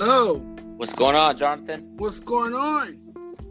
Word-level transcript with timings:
Hello. 0.00 0.38
What's 0.76 0.92
going 0.92 1.16
on, 1.16 1.36
Jonathan? 1.36 1.94
What's 1.96 2.20
going 2.20 2.54
on? 2.54 3.00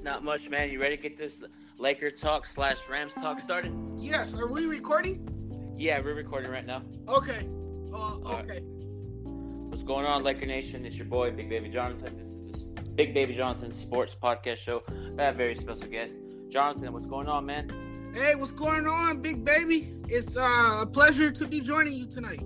Not 0.02 0.24
much, 0.24 0.50
man. 0.50 0.70
You 0.70 0.80
ready 0.80 0.96
to 0.96 1.04
get 1.04 1.18
this 1.18 1.40
Laker 1.78 2.10
talk 2.10 2.48
slash 2.48 2.88
Rams 2.88 3.14
talk 3.16 3.42
started? 3.42 3.74
Yes. 3.98 4.34
Are 4.34 4.48
we 4.48 4.66
recording? 4.66 5.76
Yeah, 5.78 6.00
we're 6.00 6.14
recording 6.14 6.50
right 6.50 6.66
now. 6.66 6.84
Okay. 7.10 7.50
Uh, 7.94 8.16
okay. 8.40 8.62
What's 8.64 9.84
going 9.84 10.06
on, 10.06 10.24
Laker 10.24 10.46
Nation? 10.46 10.86
It's 10.86 10.96
your 10.96 11.08
boy, 11.08 11.32
Big 11.32 11.50
Baby 11.50 11.68
Jonathan. 11.68 12.18
This 12.18 12.38
is 12.56 12.74
the 12.76 12.82
Big 12.82 13.14
Baby 13.14 13.36
Jonathan 13.36 13.74
Sports 13.74 14.16
Podcast 14.16 14.60
Show. 14.60 14.84
I 15.20 15.24
have 15.24 15.36
a 15.36 15.38
very 15.38 15.56
special 15.56 15.88
guest, 15.88 16.16
Jonathan. 16.48 16.94
What's 16.94 17.08
going 17.08 17.28
on, 17.28 17.46
man? 17.46 18.14
Hey, 18.16 18.36
what's 18.36 18.54
going 18.54 18.88
on, 18.88 19.20
big 19.20 19.44
baby? 19.44 19.94
It's 20.08 20.38
uh, 20.38 20.80
a 20.84 20.86
pleasure 20.86 21.30
to 21.30 21.46
be 21.46 21.60
joining 21.60 21.92
you 21.92 22.06
tonight. 22.06 22.40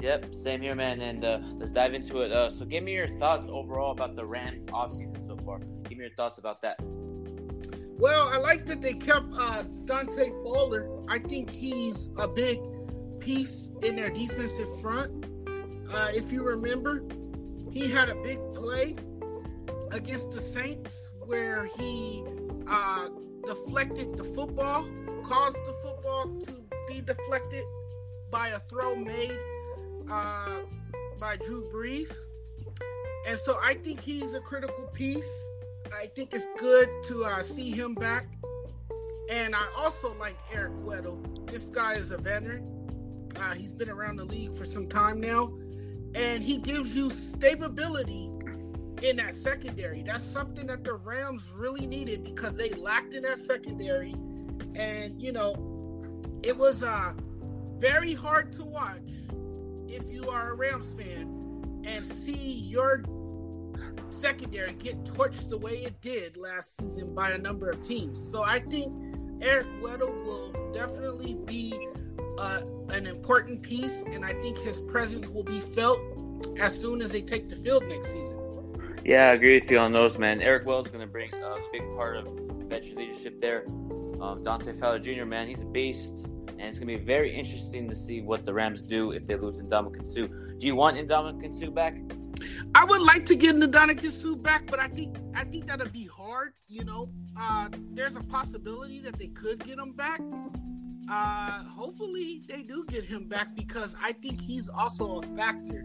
Yep, 0.00 0.26
same 0.42 0.62
here, 0.62 0.74
man. 0.74 1.00
And 1.00 1.24
uh, 1.24 1.40
let's 1.56 1.70
dive 1.70 1.94
into 1.94 2.20
it. 2.20 2.30
Uh, 2.30 2.50
so, 2.50 2.64
give 2.64 2.84
me 2.84 2.94
your 2.94 3.08
thoughts 3.08 3.48
overall 3.50 3.90
about 3.90 4.14
the 4.14 4.24
Rams 4.24 4.64
offseason 4.66 5.26
so 5.26 5.36
far. 5.38 5.58
Give 5.88 5.98
me 5.98 6.04
your 6.04 6.14
thoughts 6.14 6.38
about 6.38 6.62
that. 6.62 6.78
Well, 7.98 8.28
I 8.32 8.38
like 8.38 8.64
that 8.66 8.80
they 8.80 8.94
kept 8.94 9.26
uh, 9.36 9.64
Dante 9.84 10.30
Fowler. 10.44 10.88
I 11.08 11.18
think 11.18 11.50
he's 11.50 12.10
a 12.16 12.28
big 12.28 12.60
piece 13.18 13.70
in 13.82 13.96
their 13.96 14.08
defensive 14.08 14.80
front. 14.80 15.26
Uh, 15.92 16.10
if 16.14 16.30
you 16.30 16.44
remember, 16.44 17.02
he 17.72 17.90
had 17.90 18.08
a 18.08 18.14
big 18.22 18.38
play 18.54 18.94
against 19.90 20.30
the 20.30 20.40
Saints 20.40 21.10
where 21.26 21.68
he 21.76 22.22
uh, 22.68 23.08
deflected 23.46 24.16
the 24.16 24.24
football, 24.24 24.88
caused 25.24 25.56
the 25.56 25.74
football 25.82 26.38
to 26.44 26.52
be 26.86 27.00
deflected 27.00 27.64
by 28.30 28.48
a 28.50 28.60
throw 28.60 28.94
made 28.94 29.36
uh, 30.10 30.60
by 31.18 31.36
Drew 31.36 31.68
Brees. 31.72 32.12
And 33.26 33.38
so 33.38 33.58
I 33.62 33.74
think 33.74 34.00
he's 34.00 34.34
a 34.34 34.40
critical 34.40 34.84
piece. 34.92 35.30
I 35.94 36.06
think 36.06 36.32
it's 36.32 36.46
good 36.58 36.88
to 37.04 37.24
uh, 37.24 37.42
see 37.42 37.70
him 37.70 37.94
back. 37.94 38.26
And 39.30 39.54
I 39.54 39.66
also 39.76 40.14
like 40.18 40.36
Eric 40.52 40.72
Weddle. 40.84 41.46
This 41.50 41.64
guy 41.64 41.94
is 41.94 42.12
a 42.12 42.18
veteran. 42.18 43.28
Uh, 43.36 43.54
he's 43.54 43.72
been 43.72 43.90
around 43.90 44.16
the 44.16 44.24
league 44.24 44.56
for 44.56 44.64
some 44.64 44.88
time 44.88 45.20
now. 45.20 45.52
And 46.14 46.42
he 46.42 46.58
gives 46.58 46.96
you 46.96 47.10
stability 47.10 48.30
in 49.02 49.16
that 49.16 49.34
secondary. 49.34 50.02
That's 50.02 50.24
something 50.24 50.66
that 50.68 50.84
the 50.84 50.94
Rams 50.94 51.50
really 51.54 51.86
needed 51.86 52.24
because 52.24 52.56
they 52.56 52.70
lacked 52.70 53.12
in 53.14 53.24
that 53.24 53.38
secondary. 53.38 54.14
And, 54.74 55.20
you 55.20 55.32
know, 55.32 56.22
it 56.42 56.56
was 56.56 56.82
uh, 56.82 57.12
very 57.78 58.14
hard 58.14 58.52
to 58.54 58.64
watch 58.64 59.27
if 59.88 60.10
you 60.12 60.28
are 60.28 60.52
a 60.52 60.54
Rams 60.54 60.92
fan 60.92 61.82
and 61.84 62.06
see 62.06 62.34
your 62.34 63.02
secondary 64.10 64.72
get 64.74 65.04
torched 65.04 65.48
the 65.48 65.58
way 65.58 65.78
it 65.78 66.00
did 66.00 66.36
last 66.36 66.76
season 66.76 67.14
by 67.14 67.30
a 67.30 67.38
number 67.38 67.70
of 67.70 67.82
teams. 67.82 68.20
So 68.30 68.42
I 68.42 68.60
think 68.60 68.92
Eric 69.40 69.66
Weddle 69.80 70.24
will 70.24 70.72
definitely 70.72 71.34
be 71.46 71.88
uh, 72.38 72.62
an 72.90 73.06
important 73.06 73.62
piece, 73.62 74.02
and 74.12 74.24
I 74.24 74.32
think 74.34 74.58
his 74.58 74.80
presence 74.80 75.28
will 75.28 75.44
be 75.44 75.60
felt 75.60 76.00
as 76.58 76.78
soon 76.78 77.02
as 77.02 77.12
they 77.12 77.20
take 77.20 77.48
the 77.48 77.56
field 77.56 77.84
next 77.88 78.08
season. 78.08 78.38
Yeah, 79.04 79.28
I 79.28 79.34
agree 79.34 79.60
with 79.60 79.70
you 79.70 79.78
on 79.78 79.92
those, 79.92 80.18
man. 80.18 80.42
Eric 80.42 80.62
is 80.62 80.88
going 80.88 81.00
to 81.00 81.06
bring 81.06 81.32
a 81.32 81.54
big 81.72 81.82
part 81.94 82.16
of 82.16 82.26
veteran 82.68 82.96
leadership 82.96 83.40
there. 83.40 83.64
Um, 84.20 84.42
Dante 84.42 84.72
Fowler 84.72 84.98
Jr., 84.98 85.24
man, 85.24 85.46
he's 85.46 85.62
a 85.62 85.66
beast, 85.66 86.26
and 86.58 86.68
it's 86.68 86.78
going 86.78 86.88
to 86.88 86.98
be 86.98 87.04
very 87.04 87.34
interesting 87.34 87.88
to 87.88 87.94
see 87.94 88.20
what 88.20 88.44
the 88.44 88.52
Rams 88.52 88.82
do 88.82 89.12
if 89.12 89.26
they 89.26 89.36
lose 89.36 89.60
Ndamukong 89.60 90.06
Suh. 90.06 90.26
Do 90.58 90.66
you 90.66 90.74
want 90.74 90.96
Ndamukong 90.96 91.54
Suh 91.54 91.70
back? 91.70 91.96
I 92.74 92.84
would 92.84 93.00
like 93.00 93.24
to 93.26 93.36
get 93.36 93.54
Ndamukong 93.56 94.10
Suh 94.10 94.34
back, 94.34 94.66
but 94.66 94.80
I 94.80 94.88
think 94.88 95.16
I 95.34 95.44
think 95.44 95.66
that'd 95.66 95.92
be 95.92 96.06
hard. 96.06 96.54
You 96.66 96.84
know, 96.84 97.10
uh, 97.38 97.68
there's 97.92 98.16
a 98.16 98.22
possibility 98.22 99.00
that 99.00 99.18
they 99.18 99.28
could 99.28 99.64
get 99.64 99.78
him 99.78 99.92
back. 99.92 100.20
Uh, 101.10 101.62
hopefully, 101.64 102.42
they 102.48 102.62
do 102.62 102.84
get 102.88 103.04
him 103.04 103.28
back 103.28 103.54
because 103.54 103.96
I 104.02 104.12
think 104.12 104.40
he's 104.40 104.68
also 104.68 105.20
a 105.20 105.22
factor 105.36 105.84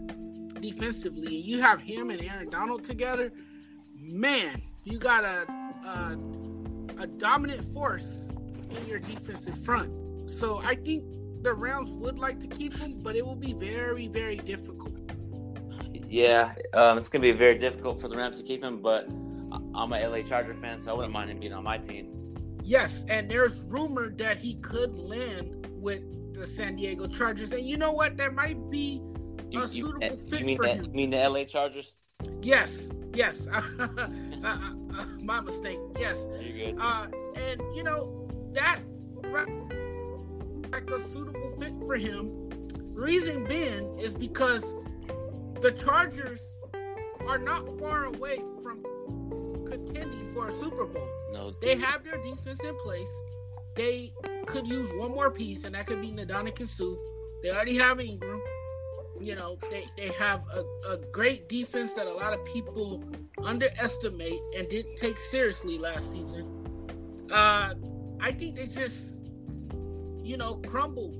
defensively. 0.60 1.36
You 1.36 1.60
have 1.62 1.80
him 1.80 2.10
and 2.10 2.20
Aaron 2.22 2.50
Donald 2.50 2.84
together, 2.84 3.32
man. 3.94 4.60
You 4.82 4.98
got 4.98 5.24
a 5.24 5.46
a, 5.86 6.18
a 6.98 7.06
dominant 7.06 7.64
force 7.72 8.30
in 8.70 8.86
your 8.86 8.98
defensive 8.98 9.58
front. 9.64 10.03
So 10.26 10.60
I 10.64 10.74
think 10.74 11.04
the 11.42 11.52
Rams 11.52 11.90
would 11.90 12.18
like 12.18 12.40
to 12.40 12.46
keep 12.46 12.74
him, 12.74 13.00
but 13.02 13.16
it 13.16 13.24
will 13.24 13.36
be 13.36 13.52
very, 13.52 14.08
very 14.08 14.36
difficult. 14.36 14.92
Yeah, 16.08 16.54
um, 16.74 16.96
it's 16.96 17.08
going 17.08 17.22
to 17.22 17.32
be 17.32 17.36
very 17.36 17.58
difficult 17.58 18.00
for 18.00 18.08
the 18.08 18.16
Rams 18.16 18.38
to 18.38 18.44
keep 18.44 18.62
him, 18.62 18.80
but 18.80 19.08
I'm 19.74 19.92
a 19.92 20.06
LA 20.06 20.22
Charger 20.22 20.54
fan, 20.54 20.78
so 20.78 20.92
I 20.92 20.94
wouldn't 20.94 21.12
mind 21.12 21.30
him 21.30 21.40
being 21.40 21.52
on 21.52 21.64
my 21.64 21.78
team. 21.78 22.36
Yes, 22.62 23.04
and 23.08 23.30
there's 23.30 23.64
rumor 23.64 24.10
that 24.16 24.38
he 24.38 24.54
could 24.56 24.98
land 24.98 25.68
with 25.70 26.02
the 26.34 26.46
San 26.46 26.76
Diego 26.76 27.06
Chargers, 27.06 27.52
and 27.52 27.66
you 27.66 27.76
know 27.76 27.92
what? 27.92 28.16
That 28.16 28.34
might 28.34 28.70
be 28.70 29.02
a 29.38 29.50
You, 29.50 29.66
suitable 29.66 30.02
you, 30.02 30.30
fit 30.30 30.40
you 30.40 30.46
mean 30.46 30.56
for 30.56 30.66
the, 30.66 30.74
him. 30.74 30.84
you 30.84 30.90
mean 30.92 31.10
the 31.10 31.28
LA 31.28 31.44
Chargers? 31.44 31.92
Yes, 32.42 32.88
yes. 33.14 33.48
Uh, 34.44 34.48
uh, 34.50 34.58
uh, 35.00 35.06
my 35.22 35.40
mistake. 35.40 35.78
Yes. 35.98 36.28
You're 36.38 36.72
good. 36.72 36.78
Uh, 36.78 37.06
and 37.34 37.60
you 37.74 37.82
know 37.82 38.28
that 38.52 38.78
like 40.74 40.90
a 40.90 41.00
suitable 41.00 41.54
fit 41.60 41.72
for 41.86 41.94
him. 41.94 42.50
Reason 42.94 43.44
being 43.44 43.96
is 43.96 44.16
because 44.16 44.74
the 45.60 45.70
Chargers 45.70 46.56
are 47.28 47.38
not 47.38 47.78
far 47.78 48.06
away 48.06 48.38
from 48.62 48.82
contending 49.66 50.32
for 50.32 50.48
a 50.48 50.52
Super 50.52 50.84
Bowl. 50.84 51.08
No, 51.32 51.52
They 51.62 51.76
have 51.76 52.02
their 52.04 52.16
defense 52.16 52.60
in 52.60 52.76
place. 52.78 53.12
They 53.76 54.12
could 54.46 54.66
use 54.66 54.90
one 54.94 55.12
more 55.12 55.30
piece, 55.30 55.64
and 55.64 55.74
that 55.76 55.86
could 55.86 56.00
be 56.00 56.10
Ndamukong 56.10 56.66
Suh. 56.66 56.96
They 57.42 57.50
already 57.50 57.76
have 57.76 58.00
Ingram. 58.00 58.42
You 59.20 59.36
know, 59.36 59.58
they, 59.70 59.84
they 59.96 60.08
have 60.14 60.42
a, 60.52 60.92
a 60.92 60.98
great 61.12 61.48
defense 61.48 61.92
that 61.92 62.06
a 62.06 62.12
lot 62.12 62.32
of 62.32 62.44
people 62.46 63.02
underestimate 63.42 64.40
and 64.56 64.68
didn't 64.68 64.96
take 64.96 65.18
seriously 65.18 65.78
last 65.78 66.12
season. 66.12 66.46
Uh, 67.30 67.74
I 68.20 68.32
think 68.32 68.56
they 68.56 68.66
just, 68.66 69.23
you 70.24 70.36
know, 70.36 70.54
crumbled 70.66 71.16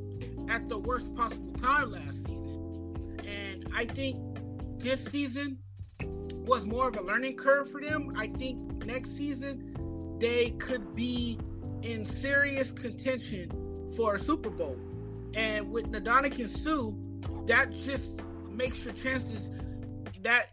at 0.48 0.68
the 0.68 0.78
worst 0.78 1.14
possible 1.14 1.52
time 1.52 1.92
last 1.92 2.26
season. 2.26 2.96
And 3.26 3.68
I 3.74 3.84
think 3.84 4.18
this 4.78 5.04
season 5.04 5.58
was 6.46 6.64
more 6.66 6.88
of 6.88 6.96
a 6.96 7.02
learning 7.02 7.36
curve 7.36 7.70
for 7.70 7.80
them. 7.80 8.14
I 8.16 8.28
think 8.28 8.84
next 8.84 9.16
season 9.16 10.16
they 10.20 10.50
could 10.52 10.94
be 10.94 11.38
in 11.82 12.06
serious 12.06 12.72
contention 12.72 13.50
for 13.96 14.14
a 14.14 14.18
Super 14.18 14.50
Bowl. 14.50 14.78
And 15.34 15.70
with 15.70 15.90
Ndamukong 15.90 16.48
Suh, 16.48 16.92
that 17.46 17.70
just 17.72 18.20
makes 18.48 18.84
your 18.84 18.94
chances 18.94 19.50
that 20.22 20.50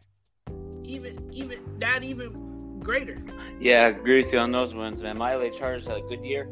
even 0.83 1.29
even 1.31 1.59
that 1.79 2.03
even 2.03 2.79
greater. 2.79 3.21
Yeah, 3.59 3.83
I 3.83 3.87
agree 3.89 4.23
with 4.23 4.33
you 4.33 4.39
on 4.39 4.51
those 4.51 4.73
ones, 4.73 5.01
man. 5.01 5.17
My 5.17 5.35
LA 5.35 5.49
Chargers 5.49 5.85
had 5.85 5.97
a 5.97 6.01
good 6.01 6.25
year, 6.25 6.49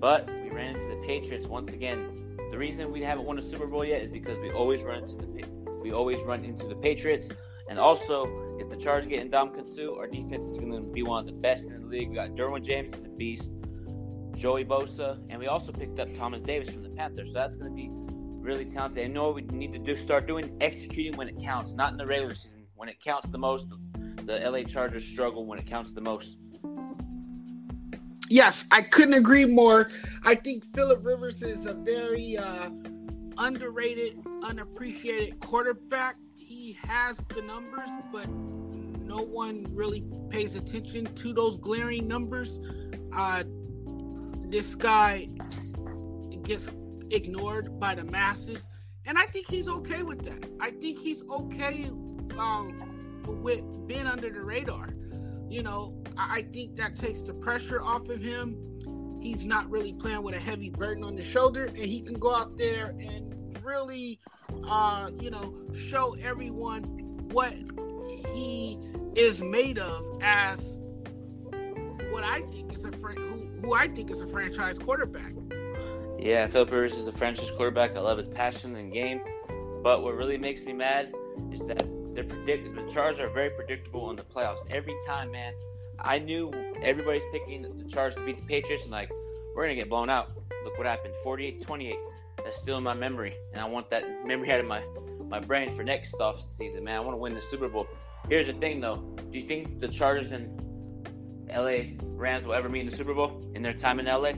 but 0.00 0.28
we 0.42 0.50
ran 0.50 0.76
into 0.76 0.88
the 0.88 1.02
Patriots 1.06 1.46
once 1.46 1.72
again. 1.72 2.36
The 2.50 2.58
reason 2.58 2.90
we 2.92 3.02
haven't 3.02 3.26
won 3.26 3.38
a 3.38 3.42
Super 3.42 3.66
Bowl 3.66 3.84
yet 3.84 4.02
is 4.02 4.10
because 4.10 4.38
we 4.38 4.50
always 4.50 4.82
run 4.82 5.02
into 5.02 5.16
the 5.16 5.44
we 5.80 5.92
always 5.92 6.22
run 6.24 6.44
into 6.44 6.66
the 6.66 6.74
Patriots, 6.74 7.28
and 7.68 7.78
also 7.78 8.56
if 8.58 8.68
the 8.68 8.76
Chargers 8.76 9.08
get 9.08 9.30
Ndamukong 9.30 9.74
Suh, 9.74 9.94
our 9.96 10.06
defense 10.06 10.44
is 10.44 10.58
going 10.58 10.72
to 10.72 10.80
be 10.80 11.02
one 11.02 11.20
of 11.20 11.26
the 11.26 11.40
best 11.40 11.66
in 11.66 11.82
the 11.82 11.86
league. 11.86 12.10
We 12.10 12.16
got 12.16 12.30
Derwin 12.30 12.64
James 12.64 12.92
is 12.92 13.04
a 13.04 13.08
beast, 13.08 13.52
Joey 14.36 14.64
Bosa, 14.64 15.20
and 15.28 15.38
we 15.38 15.46
also 15.46 15.72
picked 15.72 15.98
up 16.00 16.12
Thomas 16.14 16.40
Davis 16.40 16.70
from 16.70 16.82
the 16.82 16.90
Panthers. 16.90 17.28
So 17.28 17.34
that's 17.34 17.54
going 17.54 17.70
to 17.70 17.74
be 17.74 17.90
really 17.92 18.64
talented. 18.64 19.04
I 19.04 19.08
know 19.08 19.30
what 19.30 19.34
we 19.34 19.42
need 19.42 19.72
to 19.72 19.78
do 19.78 19.96
start 19.96 20.26
doing 20.26 20.56
executing 20.60 21.16
when 21.16 21.28
it 21.28 21.38
counts, 21.40 21.74
not 21.74 21.92
in 21.92 21.98
the 21.98 22.06
regular 22.06 22.34
season. 22.34 22.66
When 22.74 22.88
it 22.88 23.02
counts 23.02 23.30
the 23.30 23.38
most, 23.38 23.66
the 24.24 24.38
LA 24.38 24.62
Chargers 24.62 25.04
struggle 25.04 25.46
when 25.46 25.58
it 25.58 25.66
counts 25.66 25.92
the 25.92 26.00
most. 26.00 26.36
Yes, 28.30 28.66
I 28.70 28.82
couldn't 28.82 29.14
agree 29.14 29.46
more. 29.46 29.90
I 30.24 30.34
think 30.34 30.64
Philip 30.74 31.04
Rivers 31.04 31.42
is 31.42 31.66
a 31.66 31.74
very 31.74 32.36
uh, 32.36 32.70
underrated, 33.38 34.18
unappreciated 34.42 35.40
quarterback. 35.40 36.16
He 36.36 36.76
has 36.84 37.18
the 37.34 37.42
numbers, 37.42 37.88
but 38.12 38.28
no 38.28 39.24
one 39.24 39.66
really 39.70 40.04
pays 40.28 40.56
attention 40.56 41.06
to 41.14 41.32
those 41.32 41.56
glaring 41.56 42.06
numbers. 42.06 42.60
Uh, 43.14 43.44
this 44.44 44.74
guy 44.74 45.28
gets 46.42 46.70
ignored 47.10 47.80
by 47.80 47.94
the 47.94 48.04
masses, 48.04 48.68
and 49.06 49.18
I 49.18 49.24
think 49.26 49.48
he's 49.48 49.68
okay 49.68 50.02
with 50.02 50.22
that. 50.24 50.50
I 50.60 50.70
think 50.70 50.98
he's 50.98 51.22
okay 51.30 51.90
um, 52.38 53.24
with 53.26 53.62
being 53.86 54.06
under 54.06 54.28
the 54.28 54.42
radar. 54.42 54.90
You 55.48 55.62
know, 55.62 55.97
I 56.18 56.42
think 56.52 56.76
that 56.76 56.96
takes 56.96 57.22
the 57.22 57.32
pressure 57.32 57.80
off 57.80 58.08
of 58.08 58.20
him. 58.20 58.56
He's 59.20 59.44
not 59.44 59.70
really 59.70 59.92
playing 59.92 60.22
with 60.22 60.34
a 60.34 60.40
heavy 60.40 60.70
burden 60.70 61.04
on 61.04 61.14
the 61.14 61.22
shoulder, 61.22 61.66
and 61.66 61.78
he 61.78 62.00
can 62.00 62.14
go 62.14 62.34
out 62.34 62.56
there 62.56 62.94
and 62.98 63.58
really, 63.62 64.20
uh, 64.64 65.10
you 65.20 65.30
know, 65.30 65.54
show 65.74 66.16
everyone 66.22 66.82
what 67.30 67.54
he 68.34 68.78
is 69.14 69.42
made 69.42 69.78
of 69.78 70.18
as 70.22 70.78
what 72.10 72.24
I 72.24 72.40
think 72.52 72.72
is 72.72 72.84
a 72.84 72.92
fran- 72.92 73.16
who, 73.16 73.60
who 73.60 73.74
I 73.74 73.88
think 73.88 74.10
is 74.10 74.20
a 74.20 74.28
franchise 74.28 74.78
quarterback. 74.78 75.32
Yeah, 76.18 76.46
Philip 76.48 76.70
Rivers 76.70 76.94
is 76.94 77.06
a 77.06 77.12
franchise 77.12 77.50
quarterback. 77.52 77.96
I 77.96 78.00
love 78.00 78.18
his 78.18 78.28
passion 78.28 78.74
and 78.76 78.92
game. 78.92 79.20
But 79.82 80.02
what 80.02 80.16
really 80.16 80.38
makes 80.38 80.62
me 80.64 80.72
mad 80.72 81.12
is 81.52 81.60
that 81.60 81.84
they're 82.14 82.24
predict 82.24 82.74
the 82.74 82.82
Chargers 82.92 83.20
are 83.20 83.30
very 83.30 83.50
predictable 83.50 84.10
in 84.10 84.16
the 84.16 84.24
playoffs 84.24 84.68
every 84.70 84.96
time, 85.06 85.30
man. 85.30 85.52
I 86.00 86.18
knew 86.18 86.52
everybody's 86.82 87.22
picking 87.32 87.62
the 87.62 87.84
Chargers 87.88 88.14
to 88.16 88.24
beat 88.24 88.36
the 88.36 88.46
Patriots, 88.46 88.84
and 88.84 88.92
like 88.92 89.10
we're 89.54 89.64
gonna 89.64 89.74
get 89.74 89.88
blown 89.88 90.10
out. 90.10 90.30
Look 90.64 90.76
what 90.78 90.86
happened, 90.86 91.14
48-28. 91.24 91.94
That's 92.44 92.58
still 92.58 92.78
in 92.78 92.84
my 92.84 92.94
memory, 92.94 93.34
and 93.52 93.60
I 93.60 93.64
want 93.64 93.90
that 93.90 94.04
memory 94.26 94.52
out 94.52 94.60
of 94.60 94.66
my 94.66 94.82
my 95.28 95.40
brain 95.40 95.72
for 95.74 95.82
next 95.82 96.14
off 96.20 96.40
season, 96.56 96.84
man. 96.84 96.96
I 96.96 97.00
want 97.00 97.12
to 97.12 97.18
win 97.18 97.34
the 97.34 97.42
Super 97.42 97.68
Bowl. 97.68 97.86
Here's 98.28 98.46
the 98.46 98.54
thing, 98.54 98.80
though. 98.80 98.96
Do 99.30 99.38
you 99.38 99.46
think 99.46 99.80
the 99.80 99.88
Chargers 99.88 100.32
and 100.32 100.58
LA 101.50 101.94
Rams 102.02 102.46
will 102.46 102.54
ever 102.54 102.68
meet 102.68 102.80
in 102.80 102.90
the 102.90 102.96
Super 102.96 103.14
Bowl 103.14 103.42
in 103.54 103.62
their 103.62 103.74
time 103.74 104.00
in 104.00 104.06
LA? 104.06 104.32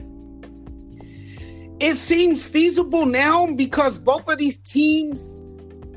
It 1.79 1.95
seems 1.95 2.47
feasible 2.47 3.05
now 3.05 3.53
because 3.53 3.97
both 3.97 4.29
of 4.29 4.37
these 4.37 4.59
teams 4.59 5.39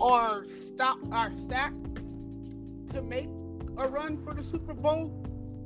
are 0.00 0.44
stop 0.44 0.99
are 1.12 1.31
stacked 1.31 1.96
to 2.88 3.02
make 3.02 3.28
a 3.76 3.88
run 3.88 4.17
for 4.17 4.32
the 4.34 4.43
Super 4.43 4.75
Bowl. 4.75 5.23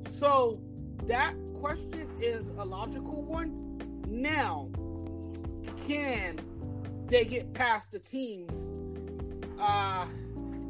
So 0.08 0.60
that 1.06 1.34
question 1.54 2.08
is 2.20 2.46
a 2.58 2.64
logical 2.64 3.22
one. 3.22 3.78
Now, 4.08 4.70
can 5.86 6.40
they 7.06 7.24
get 7.24 7.52
past 7.54 7.92
the 7.92 7.98
teams 7.98 8.70
uh, 9.60 10.06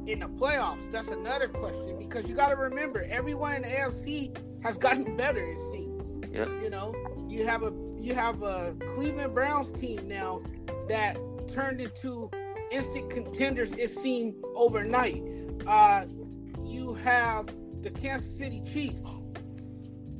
in 0.06 0.20
the 0.20 0.26
playoffs? 0.26 0.90
That's 0.90 1.10
another 1.10 1.48
question 1.48 1.98
because 1.98 2.28
you 2.28 2.34
got 2.34 2.48
to 2.48 2.56
remember 2.56 3.06
everyone 3.08 3.56
in 3.56 3.62
the 3.62 3.68
AFC 3.68 4.36
has 4.62 4.76
gotten 4.76 5.16
better. 5.16 5.42
It 5.42 5.58
seems. 5.58 6.18
Yep. 6.32 6.48
You 6.62 6.70
know, 6.70 6.94
you 7.28 7.46
have 7.46 7.62
a 7.62 7.72
you 7.98 8.14
have 8.14 8.42
a 8.42 8.76
Cleveland 8.94 9.34
Browns 9.34 9.72
team 9.72 10.06
now 10.06 10.42
that 10.88 11.16
turned 11.48 11.80
into 11.80 12.30
instant 12.70 13.10
contenders. 13.10 13.72
It 13.72 13.88
seemed 13.88 14.34
overnight. 14.54 15.22
Uh, 15.66 16.04
you 16.64 16.94
have 16.94 17.48
the 17.82 17.90
Kansas 17.90 18.36
City 18.36 18.62
Chiefs. 18.66 19.04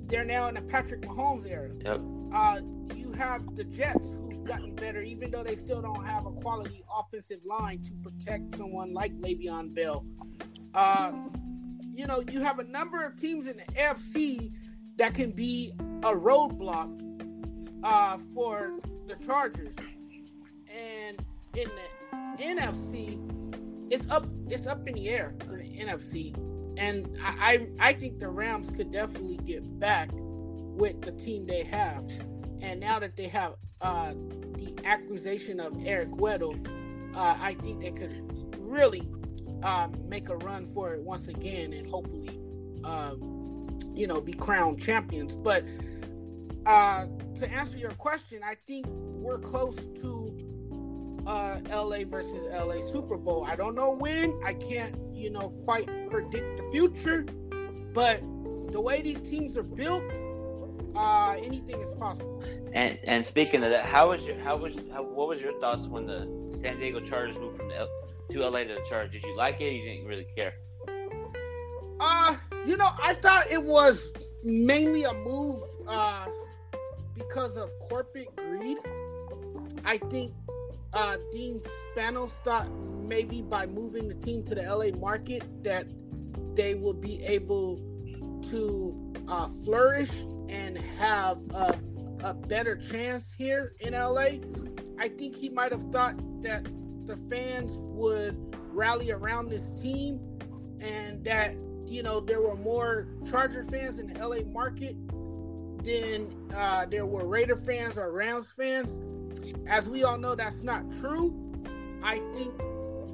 They're 0.07 0.25
now 0.25 0.49
in 0.49 0.55
the 0.55 0.63
Patrick 0.63 1.03
Mahomes 1.03 1.47
era. 1.47 1.71
Yep. 1.85 2.01
Uh, 2.33 2.61
you 2.95 3.13
have 3.13 3.57
the 3.57 3.65
Jets, 3.65 4.19
who's 4.23 4.41
gotten 4.41 4.75
better, 4.75 5.03
even 5.03 5.31
though 5.31 5.43
they 5.43 5.57
still 5.57 5.83
don't 5.83 6.05
have 6.05 6.27
a 6.27 6.31
quality 6.31 6.83
offensive 6.99 7.41
line 7.45 7.83
to 7.83 7.93
protect 8.03 8.57
someone 8.57 8.93
like 8.95 9.13
Le'Veon 9.19 9.75
Bell. 9.75 10.05
Uh, 10.75 11.13
you 11.95 12.07
know, 12.07 12.23
you 12.31 12.41
have 12.41 12.59
a 12.59 12.65
number 12.65 13.05
of 13.05 13.17
teams 13.17 13.49
in 13.49 13.57
the 13.57 13.65
AFC 13.75 14.53
that 14.97 15.15
can 15.15 15.31
be 15.33 15.73
a 16.03 16.13
roadblock 16.13 17.03
uh, 17.83 18.19
for 18.35 18.79
the 19.07 19.17
Chargers, 19.17 19.75
and 20.71 21.19
in 21.55 21.69
the 21.69 22.45
NFC, 22.45 23.19
it's 23.91 24.09
up. 24.11 24.27
It's 24.49 24.67
up 24.67 24.87
in 24.87 24.95
the 24.95 25.09
air 25.09 25.35
for 25.41 25.57
the 25.57 25.65
NFC, 25.65 26.35
and 26.79 27.19
I 27.23 27.67
I, 27.81 27.93
think 27.93 28.19
the 28.19 28.29
Rams 28.29 28.71
could 28.71 28.91
definitely 28.91 29.37
get 29.39 29.79
back 29.79 30.11
with 30.13 31.03
the 31.03 31.13
team 31.13 31.47
they 31.47 31.65
have, 31.65 32.05
and 32.61 32.81
now 32.81 32.99
that 32.99 33.17
they 33.17 33.27
have 33.29 33.55
uh, 33.81 34.15
the 34.55 34.75
acquisition 34.85 35.61
of 35.61 35.85
Eric 35.85 36.11
Weddle, 36.13 36.67
uh, 37.17 37.37
I 37.41 37.55
think 37.55 37.81
they 37.81 37.91
could 37.91 38.57
really 38.59 39.09
uh, 39.63 39.89
make 40.07 40.29
a 40.29 40.37
run 40.37 40.67
for 40.69 40.95
it 40.95 41.03
once 41.03 41.29
again, 41.29 41.73
and 41.73 41.89
hopefully, 41.89 42.41
uh, 42.85 43.15
you 43.95 44.07
know, 44.07 44.21
be 44.21 44.33
crowned 44.33 44.81
champions. 44.81 45.35
But 45.35 45.65
uh, 46.65 47.07
to 47.37 47.51
answer 47.51 47.79
your 47.79 47.93
question, 47.93 48.41
I 48.45 48.57
think 48.67 48.87
we're 48.89 49.39
close 49.39 49.87
to 50.03 50.48
uh, 51.29 51.61
LA 51.71 52.05
versus 52.07 52.43
LA 52.51 52.81
Super 52.81 53.19
Bowl. 53.19 53.45
I 53.47 53.55
don't 53.55 53.75
know 53.75 53.95
when. 53.95 54.41
I 54.45 54.55
can't, 54.55 54.97
you 55.13 55.31
know, 55.31 55.51
quite 55.65 55.87
predict 56.11 56.57
the 56.57 56.69
future. 56.73 57.27
But 57.93 58.23
the 58.73 58.81
way 58.81 59.03
these 59.03 59.21
teams 59.21 59.57
are 59.59 59.63
built, 59.63 60.05
uh, 60.97 61.37
anything 61.39 61.81
is 61.81 61.93
possible. 61.93 62.43
And 62.73 62.99
and 63.05 63.25
speaking 63.25 63.63
of 63.63 63.71
that, 63.71 63.85
how 63.85 64.09
was 64.09 64.27
your 64.27 64.39
how 64.39 64.57
was 64.57 64.75
how, 64.91 65.03
what 65.03 65.29
was 65.29 65.43
your 65.43 65.59
thoughts 65.61 65.87
when 65.87 66.07
the 66.07 66.27
San 66.63 66.79
Diego 66.79 67.01
Chargers 67.01 67.37
moved 67.37 67.59
from 67.59 67.71
L, 67.73 67.89
to 68.31 68.49
LA 68.49 68.61
to 68.61 68.75
the 68.75 68.87
Chargers? 68.89 69.13
Did 69.13 69.25
you 69.25 69.37
like 69.37 69.61
it? 69.61 69.73
you 69.73 69.85
didn't 69.85 70.07
really 70.07 70.27
care? 70.35 70.55
Uh, 72.01 72.37
you 72.67 72.77
know, 72.77 72.89
I 73.03 73.15
thought 73.15 73.51
it 73.51 73.63
was 73.63 74.13
mainly 74.45 75.05
a 75.05 75.13
move 75.13 75.61
uh 75.87 76.27
because 77.15 77.59
of 77.59 77.71
corporate 77.81 78.35
greed. 78.37 78.79
I 79.85 79.99
think 79.99 80.33
uh 80.93 81.17
Dean 81.33 81.61
Spanos 81.97 82.43
thought 82.45 82.71
maybe 82.73 83.43
by 83.43 83.67
moving 83.67 84.09
the 84.09 84.15
team 84.15 84.45
to 84.45 84.55
the 84.55 84.63
LA 84.63 84.97
market 84.99 85.43
that 85.63 85.87
they 86.55 86.75
will 86.75 86.95
be 86.95 87.23
able 87.25 87.81
to 88.43 89.13
uh, 89.29 89.49
flourish 89.65 90.11
and 90.49 90.79
have 90.99 91.39
a, 91.55 91.79
a 92.25 92.35
better 92.35 92.77
chance 92.77 93.33
here 93.33 93.75
in 93.81 93.93
LA. 93.93 94.39
I 94.99 95.09
think 95.09 95.37
he 95.37 95.49
might 95.49 95.73
have 95.73 95.85
thought 95.93 96.17
that 96.43 96.65
the 97.07 97.17
fans 97.31 97.73
would 97.75 98.37
rally 98.73 99.11
around 99.11 99.51
this 99.51 99.73
team 99.73 100.21
and 100.81 101.25
that 101.25 101.57
you 101.87 102.03
know 102.03 102.21
there 102.21 102.41
were 102.41 102.57
more 102.57 103.09
Charger 103.29 103.65
fans 103.71 103.99
in 103.99 104.07
the 104.07 104.27
LA 104.27 104.45
market 104.51 104.97
than 105.85 106.31
uh, 106.55 106.87
there 106.87 107.07
were 107.07 107.27
Raider 107.27 107.57
fans 107.57 107.97
or 107.97 108.13
Rams 108.13 108.49
fans. 108.57 109.01
As 109.67 109.89
we 109.89 110.05
all 110.05 110.19
know, 110.19 110.35
that's 110.35 110.63
not 110.63 110.85
true. 111.01 111.35
I 112.03 112.19
think 112.33 112.55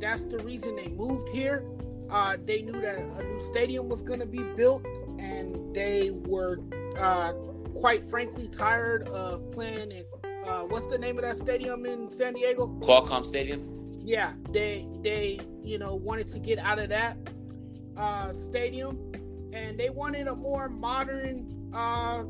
that's 0.01 0.25
the 0.25 0.39
reason 0.39 0.77
they 0.77 0.89
moved 0.89 1.29
here. 1.31 1.65
Uh, 2.11 2.37
they 2.45 2.63
knew 2.63 2.81
that 2.81 2.99
a 2.99 3.23
new 3.23 3.41
stadium 3.41 3.89
was 3.89 4.03
going 4.03 4.21
to 4.21 4.27
be 4.27 4.43
built, 4.57 4.85
and 5.19 5.75
they 5.75 6.11
were 6.11 6.61
uh, 6.99 7.33
quite 7.75 8.05
frankly 8.05 8.49
tired 8.49 9.09
of 9.09 9.51
playing 9.53 9.91
in 9.91 10.05
uh, 10.47 10.63
what's 10.63 10.87
the 10.87 10.99
name 10.99 11.17
of 11.17 11.25
that 11.25 11.37
stadium 11.37 11.87
in 11.87 12.11
San 12.11 12.35
Diego? 12.35 12.67
Qualcomm 12.81 13.25
Stadium. 13.25 14.01
Yeah, 14.05 14.35
they 14.51 14.87
they 15.03 15.41
you 15.63 15.79
know 15.79 15.95
wanted 15.95 16.29
to 16.31 16.39
get 16.39 16.59
out 16.59 16.79
of 16.79 16.91
that 16.91 17.17
uh, 17.97 18.33
stadium, 18.35 19.13
and 19.53 19.79
they 19.79 19.89
wanted 19.89 20.29
a 20.29 20.37
more 20.37 20.69
modern 20.69 21.71
uh, 21.73 22.25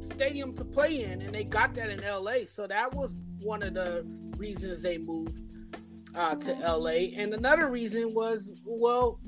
stadium 0.00 0.54
to 0.54 0.64
play 0.64 1.04
in, 1.04 1.22
and 1.22 1.34
they 1.34 1.44
got 1.44 1.74
that 1.74 1.90
in 1.90 2.00
LA. 2.00 2.44
So 2.46 2.66
that 2.66 2.94
was 2.94 3.18
one 3.40 3.62
of 3.62 3.74
the 3.74 4.04
reasons 4.36 4.82
they 4.82 4.98
moved 4.98 5.42
uh, 6.14 6.34
to 6.36 6.52
LA. 6.52 7.12
And 7.16 7.34
another 7.34 7.68
reason 7.68 8.14
was, 8.14 8.54
well, 8.64 9.20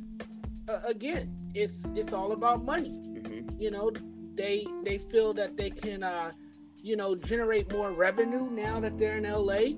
uh, 0.69 0.81
again, 0.87 1.35
it's 1.55 1.85
it's 1.95 2.13
all 2.13 2.33
about 2.33 2.65
money. 2.65 3.03
Mm-hmm. 3.09 3.61
You 3.61 3.71
know, 3.71 3.93
they 4.35 4.67
they 4.85 4.99
feel 4.99 5.33
that 5.35 5.57
they 5.57 5.71
can, 5.71 6.03
uh, 6.03 6.33
you 6.77 6.97
know, 6.97 7.15
generate 7.15 7.73
more 7.73 7.93
revenue 7.93 8.51
now 8.51 8.81
that 8.81 8.99
they're 8.99 9.19
in 9.19 9.25
LA. 9.25 9.75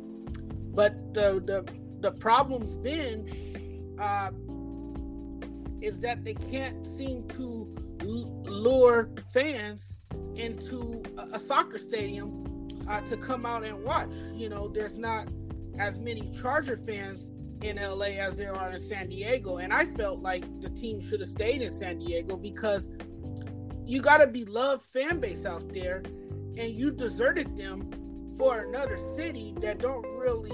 But 0.74 1.14
the 1.14 1.42
the 1.44 1.66
the 2.00 2.12
problem's 2.12 2.76
been 2.76 3.96
uh, 3.98 4.30
is 5.80 6.00
that 6.00 6.24
they 6.24 6.34
can't 6.34 6.86
seem 6.86 7.26
to 7.28 7.74
lure 8.02 9.10
fans 9.32 9.98
into 10.34 11.02
a, 11.16 11.34
a 11.34 11.38
soccer 11.38 11.78
stadium 11.78 12.46
uh, 12.88 13.00
to 13.02 13.16
come 13.16 13.46
out 13.46 13.64
and 13.64 13.82
watch. 13.84 14.12
You 14.32 14.48
know, 14.48 14.68
there's 14.68 14.98
not 14.98 15.28
as 15.78 15.98
many 15.98 16.30
Charger 16.32 16.80
fans 16.86 17.30
in 17.62 17.76
LA 17.76 18.16
as 18.18 18.36
there 18.36 18.54
are 18.54 18.70
in 18.70 18.78
San 18.78 19.08
Diego, 19.08 19.58
and 19.58 19.72
I 19.72 19.84
felt 19.84 20.20
like 20.20 20.44
the 20.60 20.70
team 20.70 21.00
should 21.00 21.20
have 21.20 21.28
stayed 21.28 21.62
in 21.62 21.70
San 21.70 21.98
Diego 21.98 22.36
because 22.36 22.90
you 23.84 24.00
got 24.00 24.18
to 24.18 24.26
be 24.26 24.44
loved 24.44 24.82
fan 24.82 25.20
base 25.20 25.44
out 25.44 25.72
there, 25.72 26.02
and 26.56 26.70
you 26.70 26.90
deserted 26.90 27.56
them 27.56 27.90
for 28.38 28.60
another 28.60 28.98
city 28.98 29.54
that 29.60 29.78
don't 29.78 30.06
really 30.16 30.50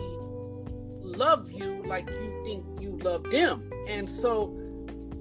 love 1.01 1.51
you 1.51 1.83
like 1.87 2.09
you 2.09 2.43
think 2.45 2.65
you 2.81 2.99
love 2.99 3.23
them. 3.31 3.71
And 3.89 4.09
so, 4.09 4.59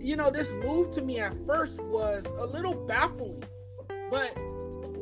you 0.05 0.15
know, 0.15 0.29
this 0.29 0.53
move 0.53 0.91
to 0.91 1.01
me 1.01 1.19
at 1.19 1.33
first 1.47 1.83
was 1.85 2.25
a 2.37 2.45
little 2.45 2.75
baffling, 2.75 3.43
but 4.11 4.31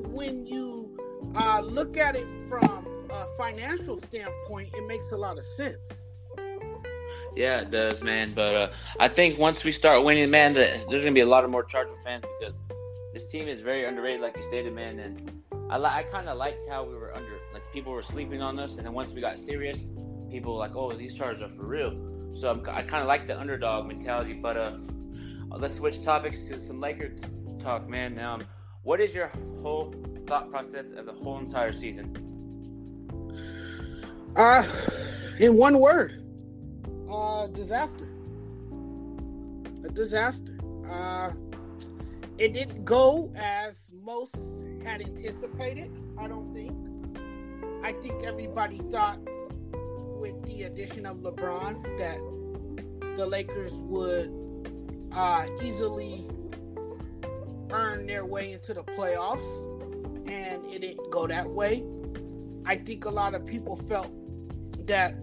when 0.07 0.45
you 0.45 0.98
uh, 1.36 1.60
look 1.60 1.98
at 1.98 2.15
it 2.15 2.25
from 2.48 2.88
a 3.10 3.27
financial 3.38 3.98
standpoint, 3.98 4.74
it 4.74 4.88
makes 4.88 5.12
a 5.12 5.17
lot 5.17 5.38
of 5.38 5.43
sense. 5.43 6.07
Yeah, 7.36 7.62
it 7.62 7.72
does, 7.72 8.01
man. 8.01 8.33
But 8.33 8.55
uh, 8.55 8.69
I 8.98 9.10
think 9.10 9.38
once 9.38 9.65
we 9.65 9.74
start 9.74 10.05
winning, 10.05 10.29
man, 10.29 10.53
there's 10.53 10.86
gonna 10.86 11.12
be 11.12 11.19
a 11.19 11.25
lot 11.25 11.43
of 11.43 11.50
more 11.50 11.65
Charger 11.65 11.95
fans 12.05 12.24
because 12.39 12.57
this 13.13 13.25
team 13.29 13.50
is 13.50 13.60
very 13.60 13.83
underrated, 13.83 14.22
like 14.22 14.38
you 14.38 14.43
stated, 14.43 14.74
man. 14.74 15.00
And 15.00 15.43
I, 15.69 15.79
li- 15.79 15.86
I 15.86 16.03
kind 16.03 16.29
of 16.29 16.38
liked 16.38 16.69
how 16.69 16.86
we 16.86 16.93
were 16.93 17.13
under, 17.13 17.39
like 17.53 17.63
people 17.74 17.91
were 17.91 18.03
sleeping 18.03 18.41
on 18.41 18.57
us, 18.57 18.77
and 18.77 18.86
then 18.86 18.93
once 18.93 19.12
we 19.12 19.19
got 19.19 19.38
serious, 19.38 19.86
people 20.31 20.53
were 20.53 20.60
like, 20.60 20.75
oh, 20.75 20.93
these 20.93 21.13
Chargers 21.13 21.41
are 21.41 21.50
for 21.50 21.65
real. 21.65 22.12
So 22.35 22.49
I'm, 22.49 22.61
I 22.69 22.81
kind 22.81 23.01
of 23.01 23.07
like 23.07 23.27
the 23.27 23.39
underdog 23.39 23.87
mentality. 23.87 24.33
But 24.33 24.57
uh, 24.57 24.77
let's 25.49 25.75
switch 25.75 26.03
topics 26.03 26.39
to 26.49 26.59
some 26.59 26.79
Lakers 26.79 27.21
talk, 27.61 27.87
man. 27.87 28.19
Um, 28.19 28.43
what 28.83 28.99
is 28.99 29.15
your 29.15 29.31
whole 29.61 29.93
thought 30.27 30.49
process 30.49 30.91
of 30.91 31.05
the 31.05 31.13
whole 31.13 31.39
entire 31.39 31.71
season? 31.71 32.15
Uh, 34.35 34.63
in 35.39 35.55
one 35.55 35.79
word, 35.79 36.23
uh, 37.09 37.47
disaster. 37.47 38.09
A 39.83 39.89
disaster. 39.89 40.57
Uh, 40.89 41.31
it 42.37 42.53
didn't 42.53 42.83
go 42.83 43.31
as 43.35 43.89
most 44.01 44.35
had 44.83 45.01
anticipated. 45.01 45.91
I 46.17 46.27
don't 46.27 46.53
think. 46.53 46.75
I 47.83 47.93
think 47.93 48.23
everybody 48.23 48.79
thought 48.91 49.19
with 50.24 50.42
the 50.46 50.63
addition 50.63 51.06
of 51.06 51.18
LeBron 51.18 51.84
that 51.98 52.18
the 53.18 53.25
Lakers 53.25 53.74
would 53.82 54.32
uh, 55.12 55.46
easily 55.62 56.25
earn 57.72 58.08
their 58.08 58.25
way 58.25 58.53
into 58.53 58.74
the 58.74 58.86
playoffs, 58.86 59.44
and 60.25 60.65
it 60.68 60.80
didn't 60.80 61.12
go 61.12 61.27
that 61.27 61.50
way. 61.50 61.84
I 62.65 62.77
think 62.77 63.03
a 63.03 63.10
lot 63.10 63.36
of 63.36 63.46
people 63.46 63.75
felt 63.75 64.08
that 64.88 65.13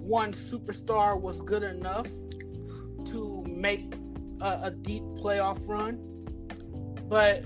one 0.00 0.32
superstar 0.32 1.20
was 1.20 1.40
good 1.42 1.62
enough 1.62 2.08
to 3.04 3.44
make 3.46 3.94
a, 4.40 4.62
a 4.64 4.70
deep 4.72 5.04
playoff 5.22 5.60
run, 5.68 5.96
but 7.08 7.44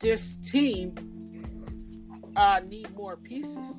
this 0.00 0.38
team 0.38 0.94
uh, 2.34 2.62
need 2.66 2.96
more 2.96 3.18
pieces, 3.18 3.78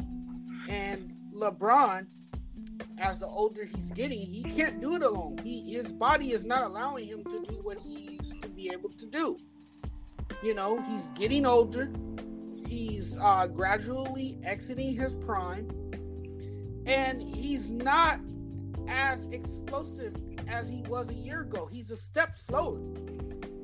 and 0.69 1.12
LeBron 1.33 2.07
as 2.97 3.19
the 3.19 3.25
older 3.25 3.65
he's 3.65 3.91
getting, 3.91 4.19
he 4.19 4.43
can't 4.43 4.79
do 4.79 4.95
it 4.95 5.03
alone. 5.03 5.37
He 5.43 5.73
his 5.73 5.91
body 5.91 6.31
is 6.31 6.43
not 6.45 6.63
allowing 6.63 7.07
him 7.07 7.23
to 7.25 7.45
do 7.49 7.55
what 7.61 7.79
he 7.79 8.17
used 8.21 8.41
to 8.41 8.49
be 8.49 8.69
able 8.71 8.89
to 8.89 9.05
do. 9.07 9.37
You 10.41 10.53
know, 10.53 10.81
he's 10.83 11.07
getting 11.15 11.45
older. 11.45 11.91
He's 12.67 13.17
uh, 13.21 13.47
gradually 13.47 14.37
exiting 14.43 14.95
his 14.95 15.15
prime, 15.15 15.69
and 16.85 17.21
he's 17.21 17.69
not 17.69 18.19
as 18.87 19.25
explosive 19.31 20.15
as 20.47 20.69
he 20.69 20.81
was 20.83 21.09
a 21.09 21.13
year 21.13 21.41
ago. 21.41 21.67
He's 21.71 21.91
a 21.91 21.97
step 21.97 22.35
slower. 22.35 22.79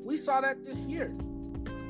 We 0.04 0.18
saw 0.18 0.42
that 0.42 0.64
this 0.66 0.78
year. 0.80 1.16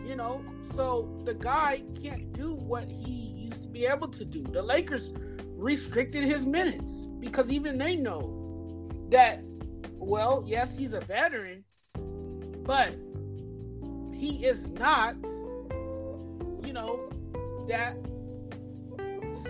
You 0.06 0.16
know, 0.16 0.44
so 0.74 1.22
the 1.24 1.36
guy 1.36 1.84
can't 2.02 2.34
do 2.34 2.54
what 2.54 2.88
he 2.88 3.12
used 3.12 3.62
to 3.62 3.70
be 3.70 3.86
able 3.86 4.08
to 4.08 4.26
do. 4.26 4.42
The 4.42 4.62
Lakers 4.62 5.12
restricted 5.60 6.24
his 6.24 6.46
minutes 6.46 7.08
because 7.20 7.50
even 7.50 7.78
they 7.78 7.96
know 7.96 8.88
that, 9.10 9.42
well, 9.96 10.44
yes, 10.46 10.78
he's 10.78 10.94
a 10.94 11.02
veteran, 11.02 11.66
but 12.64 12.96
he 14.14 14.46
is 14.46 14.68
not, 14.70 15.16
you 16.64 16.74
know, 16.74 17.10
that 17.68 17.96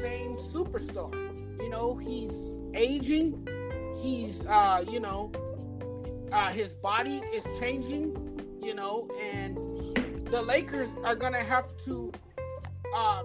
same 0.01 0.35
superstar. 0.37 1.13
You 1.61 1.69
know, 1.69 1.95
he's 1.97 2.55
aging. 2.73 3.47
He's, 4.01 4.45
uh, 4.47 4.83
you 4.89 4.99
know, 4.99 5.31
uh, 6.31 6.49
his 6.51 6.73
body 6.73 7.21
is 7.33 7.45
changing, 7.59 8.15
you 8.63 8.73
know, 8.73 9.09
and 9.33 9.57
the 10.27 10.41
Lakers 10.41 10.95
are 11.03 11.15
going 11.15 11.33
to 11.33 11.43
have 11.43 11.65
to, 11.85 12.11
uh, 12.95 13.23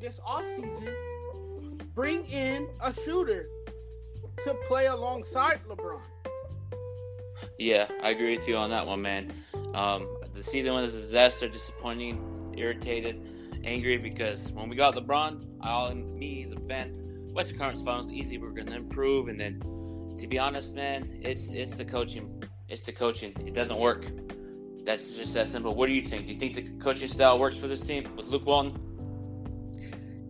this 0.00 0.20
offseason, 0.20 0.94
bring 2.00 2.24
in 2.30 2.66
a 2.82 2.90
shooter 2.90 3.46
to 4.42 4.54
play 4.66 4.86
alongside 4.86 5.60
LeBron. 5.68 6.00
Yeah, 7.58 7.88
I 8.02 8.08
agree 8.08 8.38
with 8.38 8.48
you 8.48 8.56
on 8.56 8.70
that 8.70 8.86
one, 8.86 9.02
man. 9.02 9.30
Um, 9.74 10.08
the 10.32 10.42
season 10.42 10.72
was 10.72 10.94
a 10.94 10.96
disaster, 10.96 11.46
disappointing, 11.46 12.54
irritated, 12.56 13.20
angry 13.66 13.98
because 13.98 14.50
when 14.52 14.70
we 14.70 14.76
got 14.76 14.94
LeBron, 14.94 15.44
all 15.60 15.94
me 15.94 16.44
as 16.44 16.52
a 16.52 16.60
fan, 16.60 17.28
Western 17.34 17.58
Conference 17.58 17.84
Finals 17.84 18.10
easy. 18.10 18.38
We're 18.38 18.52
gonna 18.52 18.76
improve, 18.76 19.28
and 19.28 19.38
then 19.38 19.60
to 20.16 20.26
be 20.26 20.38
honest, 20.38 20.74
man, 20.74 21.20
it's 21.20 21.50
it's 21.50 21.74
the 21.74 21.84
coaching. 21.84 22.42
It's 22.70 22.80
the 22.80 22.92
coaching. 22.92 23.34
It 23.46 23.52
doesn't 23.52 23.78
work. 23.78 24.06
That's 24.86 25.18
just 25.18 25.34
that 25.34 25.48
simple. 25.48 25.74
What 25.74 25.88
do 25.88 25.92
you 25.92 26.02
think? 26.02 26.26
Do 26.26 26.32
you 26.32 26.38
think 26.38 26.54
the 26.54 26.62
coaching 26.82 27.08
style 27.08 27.38
works 27.38 27.58
for 27.58 27.68
this 27.68 27.82
team 27.82 28.08
with 28.16 28.28
Luke 28.28 28.46
Walton? 28.46 28.89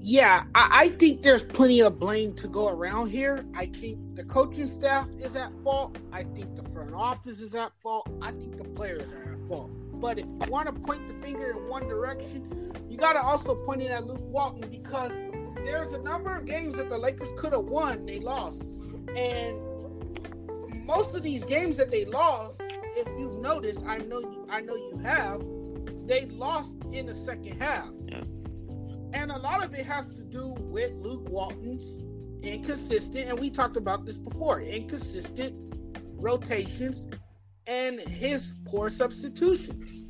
Yeah, 0.02 0.44
I, 0.54 0.68
I, 0.72 0.88
think 0.88 1.20
there's 1.20 1.44
plenty 1.44 1.80
of 1.80 1.98
blame 1.98 2.32
to 2.36 2.48
go 2.48 2.68
around 2.68 3.10
here. 3.10 3.44
I 3.54 3.66
think 3.66 3.98
the 4.16 4.24
coaching 4.24 4.66
staff 4.66 5.06
is 5.18 5.36
at 5.36 5.52
fault. 5.62 5.98
I 6.10 6.22
think 6.22 6.56
the 6.56 6.62
front 6.70 6.94
office 6.94 7.40
is 7.42 7.54
at 7.54 7.70
fault. 7.82 8.08
I 8.22 8.30
think 8.30 8.56
the 8.56 8.64
players 8.64 9.10
are 9.12 9.34
at 9.34 9.48
fault. 9.48 9.70
But 10.00 10.18
if 10.18 10.24
you 10.24 10.50
want 10.50 10.68
to 10.68 10.72
point 10.72 11.06
the 11.06 11.26
finger 11.26 11.50
in 11.50 11.68
one 11.68 11.86
direction, 11.86 12.72
you 12.88 12.96
got 12.96 13.12
to 13.12 13.20
also 13.20 13.54
point 13.54 13.82
it 13.82 13.90
at 13.90 14.06
Luke 14.06 14.22
Walton 14.22 14.70
because 14.70 15.12
there's 15.64 15.92
a 15.92 15.98
number 15.98 16.34
of 16.34 16.46
games 16.46 16.76
that 16.76 16.88
the 16.88 16.96
Lakers 16.96 17.28
could 17.36 17.52
have 17.52 17.64
won, 17.64 18.06
they 18.06 18.20
lost. 18.20 18.62
And 19.14 19.60
most 20.86 21.14
of 21.14 21.22
these 21.22 21.44
games 21.44 21.76
that 21.76 21.90
they 21.90 22.06
lost, 22.06 22.62
if 22.96 23.06
you've 23.18 23.38
noticed, 23.38 23.84
I 23.86 23.98
know 23.98 24.20
you, 24.20 24.46
I 24.48 24.62
know 24.62 24.76
you 24.76 24.98
have, 25.04 25.42
they 26.06 26.24
lost 26.26 26.78
in 26.90 27.04
the 27.04 27.14
second 27.14 27.60
half. 27.60 27.90
Yeah. 28.08 28.22
And 29.12 29.30
a 29.30 29.38
lot 29.38 29.64
of 29.64 29.74
it 29.74 29.86
has 29.86 30.10
to 30.10 30.22
do 30.22 30.54
with 30.58 30.92
Luke 30.92 31.28
Walton's 31.28 32.04
inconsistent, 32.42 33.28
and 33.28 33.38
we 33.38 33.50
talked 33.50 33.76
about 33.76 34.06
this 34.06 34.16
before, 34.16 34.60
inconsistent 34.60 35.54
rotations 36.16 37.06
and 37.66 38.00
his 38.00 38.54
poor 38.66 38.88
substitutions. 38.88 40.04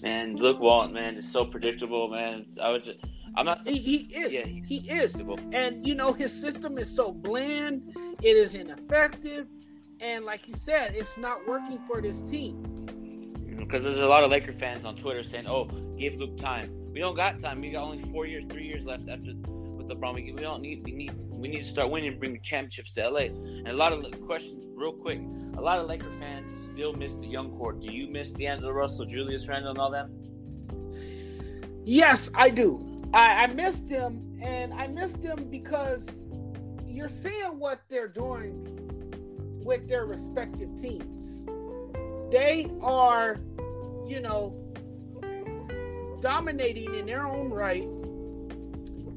Man, 0.00 0.36
Luke 0.36 0.60
Walton, 0.60 0.94
man, 0.94 1.16
is 1.16 1.30
so 1.30 1.44
predictable, 1.44 2.08
man. 2.08 2.46
I 2.62 2.70
would 2.70 2.84
just 2.84 2.98
I'm 3.36 3.46
not. 3.46 3.66
He, 3.66 3.78
he 3.78 3.96
is. 4.16 4.32
Yeah, 4.32 4.46
he 4.66 4.76
is. 4.90 5.14
And 5.52 5.86
you 5.86 5.94
know 5.94 6.12
his 6.12 6.32
system 6.32 6.78
is 6.78 6.94
so 6.94 7.12
bland. 7.12 7.94
It 8.22 8.36
is 8.36 8.54
ineffective, 8.54 9.46
and 10.00 10.24
like 10.24 10.48
you 10.48 10.54
said, 10.54 10.94
it's 10.96 11.16
not 11.16 11.46
working 11.46 11.78
for 11.86 12.00
this 12.00 12.20
team. 12.20 12.62
Mm, 12.86 13.58
because 13.58 13.84
there's 13.84 13.98
a 13.98 14.06
lot 14.06 14.24
of 14.24 14.30
Laker 14.30 14.52
fans 14.52 14.84
on 14.84 14.96
Twitter 14.96 15.22
saying, 15.22 15.46
"Oh, 15.46 15.66
give 15.98 16.16
Luke 16.16 16.36
time." 16.36 16.87
We 16.98 17.02
don't 17.02 17.14
got 17.14 17.38
time. 17.38 17.60
We 17.60 17.70
got 17.70 17.84
only 17.84 18.02
four 18.10 18.26
years, 18.26 18.42
three 18.50 18.66
years 18.66 18.84
left 18.84 19.08
after 19.08 19.30
with 19.32 19.86
LeBron. 19.86 20.16
We, 20.16 20.32
we 20.32 20.42
don't 20.42 20.60
need. 20.60 20.82
We 20.84 20.90
need. 20.90 21.12
We 21.30 21.46
need 21.46 21.58
to 21.58 21.64
start 21.64 21.90
winning 21.90 22.08
and 22.08 22.18
bring 22.18 22.40
championships 22.42 22.90
to 22.94 23.08
LA. 23.08 23.20
And 23.20 23.68
a 23.68 23.72
lot 23.72 23.92
of 23.92 24.20
questions, 24.26 24.66
real 24.74 24.90
quick. 24.90 25.20
A 25.56 25.60
lot 25.60 25.78
of 25.78 25.86
Laker 25.86 26.10
fans 26.18 26.50
still 26.66 26.92
miss 26.92 27.14
the 27.14 27.28
young 27.28 27.56
core. 27.56 27.72
Do 27.74 27.86
you 27.86 28.08
miss 28.08 28.32
D'Angelo 28.32 28.72
Russell, 28.72 29.06
Julius 29.06 29.46
Randle, 29.46 29.70
and 29.70 29.78
all 29.78 29.92
them? 29.92 30.10
Yes, 31.84 32.32
I 32.34 32.50
do. 32.50 33.00
I, 33.14 33.44
I 33.44 33.46
missed 33.46 33.88
them, 33.88 34.36
and 34.42 34.74
I 34.74 34.88
missed 34.88 35.22
them 35.22 35.46
because 35.48 36.04
you're 36.84 37.08
seeing 37.08 37.60
what 37.60 37.80
they're 37.88 38.08
doing 38.08 38.66
with 39.64 39.86
their 39.88 40.04
respective 40.04 40.74
teams. 40.74 41.46
They 42.32 42.66
are, 42.80 43.38
you 44.04 44.20
know, 44.20 44.67
dominating 46.20 46.94
in 46.94 47.06
their 47.06 47.26
own 47.26 47.50
right. 47.50 47.86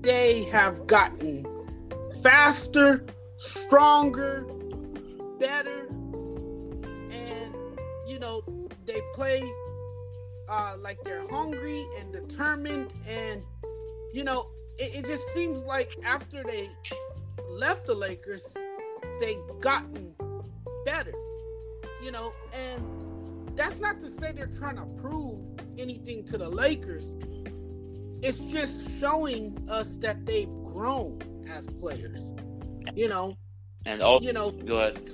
They 0.02 0.44
have 0.46 0.88
gotten 0.88 1.46
faster, 2.22 3.06
stronger, 3.38 4.46
better, 5.40 5.88
and 7.12 7.56
you 8.08 8.20
know 8.20 8.44
they 8.86 9.00
play 9.14 9.42
uh, 10.50 10.76
like 10.80 11.04
they're 11.04 11.28
hungry 11.30 11.86
and 12.00 12.12
determined, 12.12 12.92
and 13.08 13.44
you 14.14 14.24
know 14.24 14.50
it, 14.78 14.96
it 14.96 15.06
just 15.06 15.28
seems 15.34 15.64
like 15.64 15.98
after 16.04 16.44
they 16.44 16.70
left 17.50 17.86
the 17.86 17.96
Lakers, 17.96 18.50
they 19.20 19.38
gotten 19.60 20.16
better, 20.86 21.14
you 22.04 22.12
know, 22.12 22.34
and 22.54 23.01
that's 23.56 23.80
not 23.80 24.00
to 24.00 24.10
say 24.10 24.32
they're 24.32 24.48
trying 24.48 24.76
to 24.76 24.86
prove 25.02 25.40
anything 25.78 26.24
to 26.26 26.38
the 26.38 26.50
Lakers. 26.50 27.14
It's 28.22 28.40
just 28.40 29.00
showing 29.00 29.66
us 29.70 29.98
that 29.98 30.26
they've 30.26 30.52
grown 30.66 31.20
as 31.50 31.68
players. 31.68 32.32
You 32.96 33.08
know, 33.08 33.38
and 33.86 34.02
also, 34.02 34.26
you 34.26 34.34
know, 34.34 34.52
go 34.52 34.78
ahead. 34.78 35.12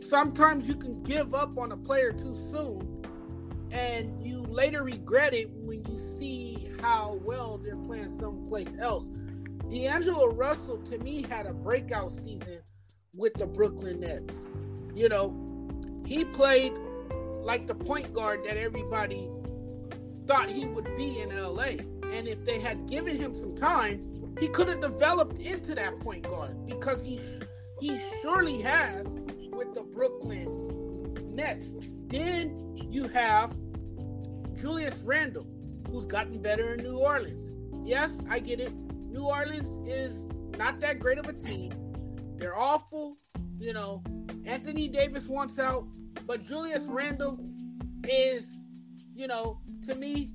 Sometimes 0.00 0.68
you 0.68 0.74
can 0.74 1.02
give 1.02 1.34
up 1.34 1.56
on 1.58 1.72
a 1.72 1.76
player 1.76 2.12
too 2.12 2.34
soon, 2.34 3.04
and 3.70 4.24
you 4.24 4.42
later 4.42 4.82
regret 4.82 5.32
it 5.32 5.48
when 5.50 5.84
you 5.86 5.98
see 5.98 6.70
how 6.80 7.18
well 7.24 7.58
they're 7.58 7.76
playing 7.76 8.10
someplace 8.10 8.74
else. 8.78 9.08
D'Angelo 9.70 10.32
Russell, 10.32 10.78
to 10.78 10.98
me, 10.98 11.22
had 11.22 11.46
a 11.46 11.54
breakout 11.54 12.10
season 12.10 12.60
with 13.14 13.34
the 13.34 13.46
Brooklyn 13.46 14.00
Nets. 14.00 14.46
You 14.94 15.08
know, 15.08 15.34
he 16.04 16.24
played 16.24 16.72
like 17.44 17.66
the 17.66 17.74
point 17.74 18.12
guard 18.12 18.44
that 18.44 18.56
everybody 18.56 19.30
thought 20.26 20.50
he 20.50 20.66
would 20.66 20.96
be 20.96 21.20
in 21.20 21.28
LA. 21.28 21.76
And 22.10 22.26
if 22.26 22.44
they 22.44 22.58
had 22.58 22.88
given 22.88 23.16
him 23.16 23.34
some 23.34 23.54
time, 23.54 24.10
he 24.40 24.48
could 24.48 24.68
have 24.68 24.80
developed 24.80 25.38
into 25.38 25.74
that 25.74 26.00
point 26.00 26.22
guard 26.22 26.66
because 26.66 27.04
he 27.04 27.20
he 27.80 27.98
surely 28.22 28.60
has 28.62 29.06
with 29.52 29.74
the 29.74 29.82
Brooklyn 29.82 31.34
Nets. 31.34 31.74
Then 32.06 32.76
you 32.90 33.08
have 33.08 33.54
Julius 34.56 35.00
Randle, 35.04 35.46
who's 35.88 36.04
gotten 36.04 36.40
better 36.40 36.74
in 36.74 36.82
New 36.82 36.96
Orleans. 36.96 37.52
Yes, 37.84 38.20
I 38.30 38.38
get 38.38 38.60
it. 38.60 38.72
New 38.72 39.24
Orleans 39.24 39.78
is 39.86 40.28
not 40.56 40.80
that 40.80 40.98
great 40.98 41.18
of 41.18 41.28
a 41.28 41.32
team. 41.32 41.72
They're 42.36 42.56
awful. 42.56 43.18
You 43.58 43.72
know, 43.72 44.02
Anthony 44.44 44.88
Davis 44.88 45.28
wants 45.28 45.58
out, 45.58 45.86
but 46.26 46.44
Julius 46.44 46.86
Randle 46.86 47.38
is, 48.08 48.64
you 49.14 49.26
know, 49.26 49.60
to 49.82 49.94
me, 49.94 50.32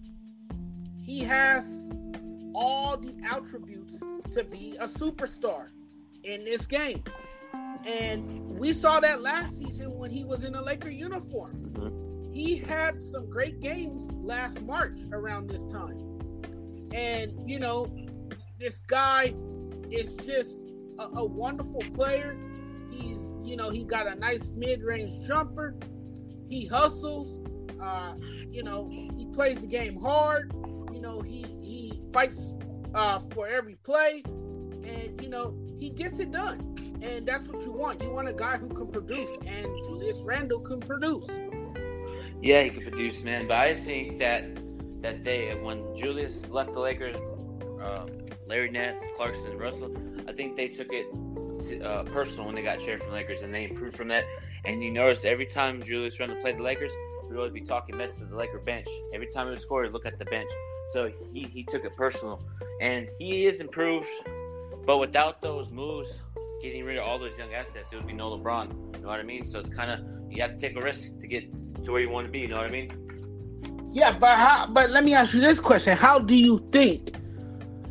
he 1.03 1.19
has 1.23 1.87
all 2.53 2.97
the 2.97 3.15
attributes 3.29 3.99
to 4.31 4.43
be 4.43 4.75
a 4.79 4.87
superstar 4.87 5.69
in 6.23 6.43
this 6.43 6.67
game. 6.67 7.03
And 7.85 8.57
we 8.59 8.73
saw 8.73 8.99
that 8.99 9.21
last 9.21 9.57
season 9.57 9.97
when 9.97 10.11
he 10.11 10.23
was 10.23 10.43
in 10.43 10.55
a 10.55 10.61
Laker 10.61 10.89
uniform. 10.89 11.71
Mm-hmm. 11.73 12.33
He 12.33 12.57
had 12.57 13.01
some 13.01 13.29
great 13.29 13.59
games 13.59 14.11
last 14.17 14.61
March 14.61 14.99
around 15.11 15.47
this 15.49 15.65
time. 15.65 15.97
And, 16.93 17.49
you 17.49 17.59
know, 17.59 17.91
this 18.59 18.81
guy 18.81 19.33
is 19.89 20.15
just 20.15 20.71
a, 20.99 21.03
a 21.15 21.25
wonderful 21.25 21.81
player. 21.95 22.37
He's, 22.91 23.28
you 23.43 23.55
know, 23.55 23.69
he 23.69 23.83
got 23.83 24.07
a 24.07 24.15
nice 24.15 24.49
mid 24.55 24.83
range 24.83 25.27
jumper. 25.27 25.75
He 26.47 26.65
hustles. 26.65 27.41
Uh, 27.81 28.15
you 28.49 28.63
know, 28.63 28.89
he 28.89 29.27
plays 29.33 29.61
the 29.61 29.67
game 29.67 29.99
hard. 29.99 30.51
You 30.93 31.01
know, 31.01 31.21
he 31.21 31.45
he 31.61 32.01
fights 32.11 32.55
uh, 32.93 33.19
for 33.19 33.47
every 33.47 33.75
play, 33.75 34.23
and 34.25 35.19
you 35.21 35.29
know 35.29 35.55
he 35.79 35.89
gets 35.89 36.19
it 36.19 36.31
done. 36.31 36.65
And 37.01 37.25
that's 37.25 37.47
what 37.47 37.63
you 37.63 37.71
want. 37.71 38.01
You 38.03 38.09
want 38.09 38.27
a 38.27 38.33
guy 38.33 38.57
who 38.57 38.67
can 38.67 38.87
produce, 38.87 39.29
and 39.45 39.65
Julius 39.85 40.21
Randle 40.25 40.59
can 40.59 40.81
produce. 40.81 41.29
Yeah, 42.41 42.63
he 42.63 42.69
can 42.69 42.81
produce, 42.81 43.23
man. 43.23 43.47
But 43.47 43.57
I 43.57 43.75
think 43.75 44.19
that 44.19 44.43
that 45.01 45.23
day 45.23 45.53
when 45.61 45.95
Julius 45.95 46.49
left 46.49 46.73
the 46.73 46.79
Lakers, 46.79 47.15
uh, 47.81 48.05
Larry 48.47 48.69
Nance, 48.71 49.01
Clarkson, 49.15 49.57
Russell, 49.57 49.95
I 50.27 50.33
think 50.33 50.57
they 50.57 50.67
took 50.67 50.91
it 50.91 51.05
uh, 51.83 52.03
personal 52.03 52.45
when 52.45 52.55
they 52.55 52.61
got 52.61 52.79
traded 52.79 53.01
from 53.01 53.11
Lakers, 53.11 53.41
and 53.41 53.53
they 53.53 53.65
improved 53.65 53.95
from 53.95 54.07
that. 54.09 54.25
And 54.65 54.83
you 54.83 54.91
notice 54.91 55.23
every 55.25 55.45
time 55.45 55.81
Julius 55.81 56.19
Randle 56.19 56.37
played 56.41 56.57
the 56.57 56.63
Lakers, 56.63 56.91
we'd 57.29 57.37
always 57.37 57.51
be 57.51 57.61
talking 57.61 57.97
mess 57.97 58.13
to 58.15 58.25
the 58.25 58.35
Laker 58.35 58.59
bench. 58.59 58.87
Every 59.13 59.27
time 59.27 59.47
he 59.47 59.51
would 59.51 59.61
score, 59.61 59.83
he'd 59.83 59.93
look 59.93 60.05
at 60.05 60.17
the 60.19 60.25
bench. 60.25 60.49
So 60.91 61.11
he, 61.31 61.43
he 61.43 61.63
took 61.63 61.85
it 61.85 61.95
personal. 61.95 62.41
And 62.81 63.09
he 63.19 63.45
is 63.45 63.61
improved, 63.61 64.07
but 64.85 64.97
without 64.97 65.41
those 65.41 65.69
moves, 65.69 66.11
getting 66.61 66.83
rid 66.83 66.97
of 66.97 67.03
all 67.03 67.19
those 67.19 67.37
young 67.37 67.53
assets, 67.53 67.85
it 67.91 67.95
would 67.95 68.07
be 68.07 68.13
no 68.13 68.37
LeBron. 68.37 68.95
You 68.95 69.01
know 69.01 69.07
what 69.07 69.19
I 69.19 69.23
mean? 69.23 69.47
So 69.47 69.59
it's 69.59 69.69
kind 69.69 69.91
of, 69.91 70.01
you 70.29 70.41
have 70.41 70.51
to 70.51 70.59
take 70.59 70.75
a 70.75 70.81
risk 70.81 71.11
to 71.19 71.27
get 71.27 71.45
to 71.85 71.91
where 71.91 72.01
you 72.01 72.09
want 72.09 72.25
to 72.25 72.31
be. 72.31 72.39
You 72.39 72.49
know 72.49 72.57
what 72.57 72.65
I 72.65 72.69
mean? 72.69 73.09
Yeah, 73.91 74.11
but 74.11 74.37
how, 74.37 74.67
but 74.67 74.89
let 74.91 75.03
me 75.03 75.13
ask 75.13 75.33
you 75.33 75.41
this 75.41 75.59
question: 75.59 75.97
How 75.97 76.19
do 76.19 76.35
you 76.35 76.59
think 76.71 77.15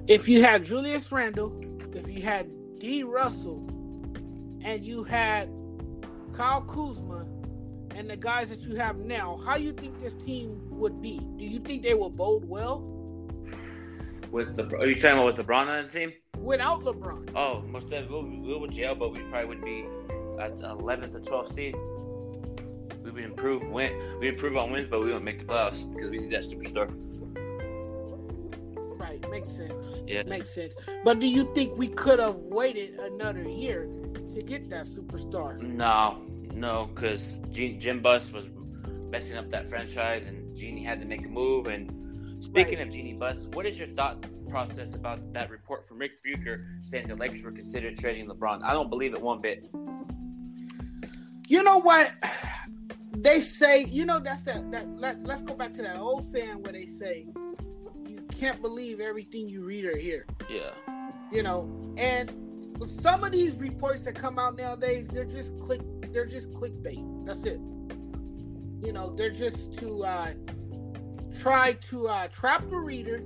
if 0.07 0.29
you 0.29 0.43
had 0.43 0.65
Julius 0.65 1.11
Randle, 1.11 1.61
if 1.93 2.09
you 2.09 2.23
had 2.23 2.49
D. 2.79 3.03
Russell, 3.03 3.67
and 4.63 4.85
you 4.85 5.03
had 5.03 5.51
Kyle 6.33 6.63
Kuzma, 6.63 7.27
and 7.97 8.09
the 8.09 8.17
guys 8.17 8.51
that 8.51 8.61
you 8.61 8.77
have 8.77 8.97
now, 8.99 9.41
how 9.45 9.57
do 9.57 9.63
you 9.65 9.73
think 9.73 10.01
this 10.01 10.15
team 10.15 10.61
would 10.71 11.03
be? 11.03 11.21
Do 11.37 11.45
you 11.45 11.59
think 11.59 11.83
they 11.83 11.95
will 11.95 12.11
bode 12.11 12.45
well? 12.45 12.81
With 14.31 14.55
the 14.55 14.65
are 14.77 14.87
you 14.87 14.95
talking 14.95 15.19
about 15.19 15.37
with 15.37 15.47
LeBron 15.47 15.67
on 15.67 15.87
the 15.87 15.91
team? 15.91 16.13
Without 16.37 16.83
LeBron. 16.83 17.31
Oh, 17.35 17.63
most 17.63 17.91
definitely 17.91 18.41
we'll, 18.41 18.61
we'll 18.61 18.71
jail, 18.71 18.95
but 18.95 19.13
we 19.13 19.21
probably 19.23 19.47
would 19.47 19.65
be 19.65 19.87
at 20.41 20.57
11th 20.59 21.15
or 21.15 21.21
12th 21.21 21.53
seed. 21.53 21.75
We 23.03 23.11
would 23.11 23.25
improve 23.25 23.67
win. 23.69 24.19
We 24.21 24.29
improve 24.29 24.57
on 24.57 24.71
wins, 24.71 24.87
but 24.89 25.01
we 25.01 25.11
won't 25.11 25.25
make 25.25 25.41
the 25.41 25.47
playoffs 25.47 25.93
because 25.93 26.11
we 26.11 26.19
need 26.19 26.33
that 26.33 26.45
superstar. 26.45 26.95
Right, 28.99 29.31
makes 29.31 29.51
sense. 29.51 29.73
Yeah, 30.07 30.25
makes 30.25 30.55
sense. 30.55 30.75
But 31.05 31.21
do 31.21 31.29
you 31.29 31.53
think 31.55 31.77
we 31.79 31.89
could 31.89 32.19
have 32.19 32.35
waited 32.37 32.99
another 32.99 33.49
year 33.49 33.89
to 34.31 34.43
get 34.43 34.69
that 34.71 34.87
superstar? 34.87 35.61
No, 35.61 36.23
no, 36.55 36.91
because 36.95 37.39
Jim 37.51 38.01
Buss 38.01 38.33
was 38.33 38.49
messing 39.11 39.37
up 39.37 39.51
that 39.51 39.69
franchise, 39.69 40.25
and 40.27 40.57
Jeanie 40.57 40.83
had 40.83 41.01
to 41.01 41.07
make 41.07 41.25
a 41.25 41.29
move. 41.29 41.67
And 41.69 42.45
speaking 42.45 42.79
right. 42.79 42.89
of 42.89 42.93
Jeanie 42.93 43.15
Buss, 43.15 43.47
what 43.53 43.67
is 43.67 43.79
your 43.79 43.89
thought 43.89 44.27
process 44.49 44.95
about 44.95 45.33
that 45.33 45.51
report 45.51 45.87
from 45.87 45.99
Ric 45.99 46.23
Bucher 46.23 46.67
saying 46.83 47.09
the 47.09 47.15
Lakers 47.15 47.43
were 47.43 47.53
considered 47.53 47.99
trading 47.99 48.29
LeBron? 48.29 48.63
I 48.63 48.73
don't 48.73 48.91
believe 48.91 49.15
it 49.15 49.23
one 49.23 49.41
bit. 49.41 49.69
You 51.47 51.63
know 51.63 51.79
what? 51.79 52.13
They 53.17 53.41
say, 53.41 53.85
you 53.85 54.05
know, 54.05 54.19
that's 54.19 54.43
that. 54.45 54.71
that 54.71 54.89
let, 54.97 55.23
let's 55.25 55.43
go 55.43 55.55
back 55.55 55.73
to 55.75 55.83
that 55.83 55.97
old 55.97 56.25
saying 56.25 56.63
where 56.63 56.73
they 56.73 56.87
say, 56.87 57.27
"You 57.35 57.48
can't 58.39 58.61
believe 58.63 59.01
everything 59.01 59.49
you 59.49 59.65
read 59.65 59.85
or 59.85 59.97
hear." 59.97 60.27
Yeah. 60.49 60.71
You 61.33 61.43
know, 61.43 61.95
and 61.97 62.33
some 62.87 63.25
of 63.25 63.33
these 63.33 63.55
reports 63.57 64.05
that 64.05 64.15
come 64.15 64.39
out 64.39 64.57
nowadays, 64.57 65.07
they're 65.09 65.25
just 65.25 65.59
click 65.61 65.81
they're 66.13 66.27
just 66.27 66.51
clickbait. 66.53 67.27
That's 67.27 67.45
it. 67.45 67.61
You 68.81 68.93
know, 68.93 69.15
they're 69.15 69.31
just 69.31 69.75
to 69.81 70.05
uh, 70.05 70.33
try 71.39 71.73
to 71.91 72.09
uh, 72.09 72.29
trap 72.29 72.69
the 72.71 72.77
reader, 72.77 73.23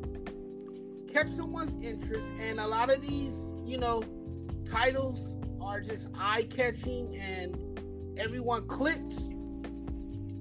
catch 1.12 1.28
someone's 1.28 1.80
interest, 1.82 2.28
and 2.40 2.58
a 2.58 2.66
lot 2.66 2.90
of 2.90 3.00
these, 3.00 3.52
you 3.64 3.78
know, 3.78 4.02
titles 4.64 5.36
are 5.60 5.80
just 5.80 6.08
eye 6.18 6.46
catching, 6.50 7.16
and 7.16 8.18
everyone 8.18 8.66
clicks 8.66 9.30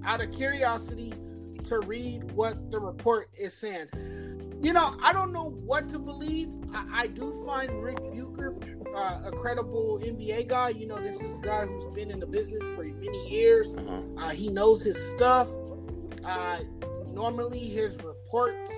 out 0.04 0.20
of 0.20 0.32
curiosity 0.32 1.12
to 1.64 1.78
read 1.80 2.32
what 2.32 2.70
the 2.70 2.78
report 2.80 3.28
is 3.38 3.54
saying. 3.54 3.86
You 4.62 4.72
know, 4.72 4.94
I 5.02 5.12
don't 5.12 5.32
know 5.32 5.50
what 5.50 5.88
to 5.88 5.98
believe. 5.98 6.48
I, 6.72 7.02
I 7.02 7.06
do 7.08 7.42
find 7.44 7.82
Ric 7.82 7.96
Bucher 7.96 8.54
uh, 8.94 9.22
a 9.26 9.32
credible 9.32 10.00
NBA 10.00 10.46
guy. 10.46 10.68
You 10.68 10.86
know, 10.86 11.00
this 11.00 11.20
is 11.20 11.36
a 11.36 11.40
guy 11.40 11.66
who's 11.66 11.86
been 11.86 12.12
in 12.12 12.20
the 12.20 12.26
business 12.28 12.62
for 12.76 12.84
many 12.84 13.28
years. 13.28 13.74
Uh-huh. 13.74 14.02
Uh, 14.16 14.30
he 14.30 14.48
knows 14.50 14.82
his 14.82 14.96
stuff. 15.10 15.48
Uh, 16.24 16.60
normally, 17.08 17.58
his 17.58 17.96
reports 18.04 18.72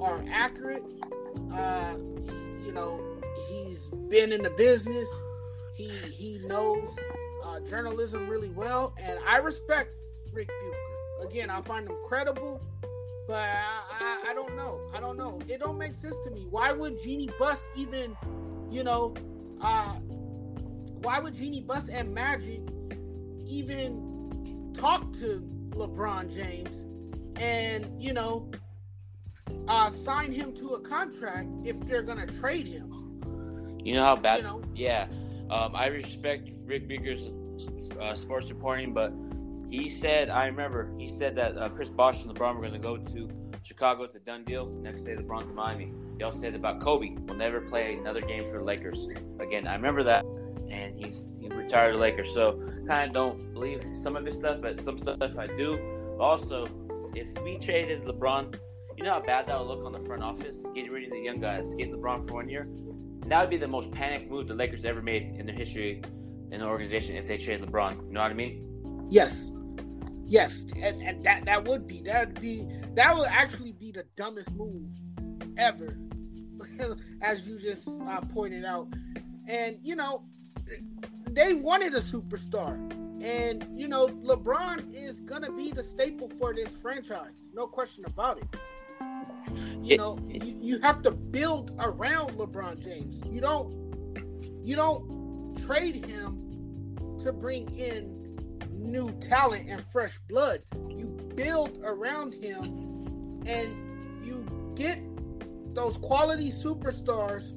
are 0.00 0.22
accurate. 0.30 0.84
Uh, 1.50 1.94
you 2.62 2.72
know, 2.72 3.00
he's 3.48 3.88
been 4.08 4.32
in 4.32 4.42
the 4.42 4.50
business. 4.50 5.08
He 5.74 5.88
he 5.88 6.40
knows 6.46 6.98
uh, 7.42 7.60
journalism 7.60 8.28
really 8.28 8.50
well, 8.50 8.94
and 9.02 9.18
I 9.26 9.38
respect 9.38 9.90
Ric 10.32 10.48
Bucher. 10.48 11.28
Again, 11.30 11.48
I 11.48 11.62
find 11.62 11.88
him 11.88 11.96
credible. 12.04 12.60
But 13.26 13.48
I, 13.48 13.82
I, 13.90 14.30
I, 14.30 14.34
don't 14.34 14.54
know. 14.56 14.80
I 14.94 15.00
don't 15.00 15.16
know. 15.16 15.40
It 15.48 15.58
don't 15.58 15.78
make 15.78 15.94
sense 15.94 16.16
to 16.24 16.30
me. 16.30 16.46
Why 16.48 16.72
would 16.72 17.02
Jeanie 17.02 17.30
Buss 17.38 17.66
even, 17.76 18.16
you 18.70 18.84
know, 18.84 19.14
uh, 19.60 19.94
why 21.02 21.18
would 21.18 21.34
Jeanie 21.34 21.60
Buss 21.60 21.88
and 21.88 22.14
Magic 22.14 22.60
even 23.46 24.70
talk 24.74 25.12
to 25.14 25.42
LeBron 25.70 26.32
James 26.32 26.86
and, 27.40 28.00
you 28.00 28.12
know, 28.12 28.50
uh, 29.68 29.90
sign 29.90 30.30
him 30.30 30.52
to 30.54 30.74
a 30.74 30.80
contract 30.80 31.48
if 31.64 31.78
they're 31.80 32.02
going 32.02 32.24
to 32.24 32.32
trade 32.40 32.66
him? 32.66 32.92
You 33.84 33.94
know 33.94 34.04
how 34.04 34.16
bad? 34.16 34.38
You 34.38 34.42
know? 34.44 34.62
Yeah. 34.74 35.08
Um, 35.50 35.74
I 35.74 35.86
respect 35.86 36.50
Ric 36.64 36.88
Bucher's 36.88 37.30
uh, 38.00 38.14
sports 38.14 38.48
reporting, 38.50 38.92
but 38.92 39.12
he 39.68 39.88
said, 39.88 40.30
I 40.30 40.46
remember, 40.46 40.92
he 40.98 41.08
said 41.08 41.36
that 41.36 41.56
uh, 41.56 41.68
Chris 41.68 41.88
Bosh 41.88 42.24
and 42.24 42.34
LeBron 42.34 42.54
were 42.54 42.60
going 42.60 42.72
to 42.72 42.78
go 42.78 42.96
to 42.96 43.28
Chicago. 43.62 44.04
It's 44.04 44.14
a 44.14 44.20
done 44.20 44.44
deal. 44.44 44.66
Next 44.66 45.02
day, 45.02 45.16
LeBron's 45.16 45.46
to 45.46 45.52
Miami. 45.52 45.92
He 46.16 46.22
also 46.22 46.40
said 46.40 46.54
about 46.54 46.80
Kobe 46.80 47.16
will 47.26 47.34
never 47.34 47.60
play 47.60 47.94
another 47.94 48.20
game 48.20 48.44
for 48.44 48.58
the 48.58 48.64
Lakers. 48.64 49.08
Again, 49.40 49.66
I 49.66 49.74
remember 49.74 50.04
that, 50.04 50.24
and 50.70 50.96
he's 50.96 51.24
he 51.40 51.48
retired 51.48 51.94
the 51.94 51.98
Lakers. 51.98 52.32
So 52.32 52.62
kind 52.86 53.08
of 53.08 53.14
don't 53.14 53.52
believe 53.52 53.84
some 54.02 54.16
of 54.16 54.24
his 54.24 54.36
stuff, 54.36 54.60
but 54.62 54.80
some 54.80 54.96
stuff 54.96 55.36
I 55.36 55.48
do. 55.48 55.78
Also, 56.20 56.66
if 57.14 57.26
we 57.42 57.58
traded 57.58 58.02
LeBron, 58.02 58.56
you 58.96 59.04
know 59.04 59.14
how 59.14 59.20
bad 59.20 59.48
that 59.48 59.58
would 59.58 59.68
look 59.68 59.84
on 59.84 59.92
the 59.92 60.06
front 60.06 60.22
office, 60.22 60.56
getting 60.74 60.90
rid 60.90 61.04
of 61.04 61.10
the 61.10 61.20
young 61.20 61.40
guys, 61.40 61.68
getting 61.76 61.94
LeBron 61.94 62.28
for 62.28 62.34
one 62.34 62.48
year. 62.48 62.68
That 63.26 63.40
would 63.40 63.50
be 63.50 63.56
the 63.56 63.68
most 63.68 63.90
panic 63.90 64.30
move 64.30 64.46
the 64.46 64.54
Lakers 64.54 64.84
ever 64.84 65.02
made 65.02 65.34
in 65.38 65.44
their 65.44 65.54
history 65.54 66.02
in 66.52 66.60
the 66.60 66.66
organization 66.66 67.16
if 67.16 67.26
they 67.26 67.36
trade 67.36 67.60
LeBron. 67.60 68.06
You 68.06 68.12
know 68.12 68.22
what 68.22 68.30
I 68.30 68.34
mean? 68.34 69.06
Yes. 69.10 69.50
Yes, 70.28 70.66
and, 70.76 71.00
and 71.02 71.24
that 71.24 71.44
that 71.44 71.64
would 71.66 71.86
be 71.86 72.02
that'd 72.02 72.40
be 72.40 72.66
that 72.94 73.16
would 73.16 73.28
actually 73.28 73.72
be 73.72 73.92
the 73.92 74.04
dumbest 74.16 74.52
move 74.54 74.90
ever, 75.56 75.96
as 77.22 77.46
you 77.46 77.58
just 77.58 77.88
uh, 78.06 78.20
pointed 78.20 78.64
out. 78.64 78.88
And 79.46 79.78
you 79.82 79.94
know, 79.94 80.24
they 81.30 81.54
wanted 81.54 81.94
a 81.94 81.98
superstar, 81.98 82.74
and 83.22 83.66
you 83.78 83.86
know, 83.86 84.08
LeBron 84.08 84.92
is 84.92 85.20
gonna 85.20 85.52
be 85.52 85.70
the 85.70 85.84
staple 85.84 86.28
for 86.28 86.52
this 86.52 86.70
franchise, 86.82 87.48
no 87.54 87.68
question 87.68 88.04
about 88.04 88.38
it. 88.38 88.56
You 89.80 89.96
know, 89.96 90.18
you, 90.28 90.56
you 90.60 90.80
have 90.80 91.02
to 91.02 91.12
build 91.12 91.70
around 91.78 92.32
LeBron 92.32 92.82
James. 92.82 93.22
You 93.30 93.40
don't 93.40 93.72
you 94.64 94.74
don't 94.74 95.56
trade 95.64 96.04
him 96.04 96.42
to 97.20 97.32
bring 97.32 97.72
in 97.78 98.15
new 98.78 99.10
talent 99.20 99.68
and 99.68 99.84
fresh 99.84 100.18
blood. 100.28 100.62
You 100.88 101.06
build 101.34 101.78
around 101.84 102.34
him 102.34 102.64
and 103.46 104.24
you 104.24 104.72
get 104.74 105.00
those 105.74 105.98
quality 105.98 106.50
superstars 106.50 107.52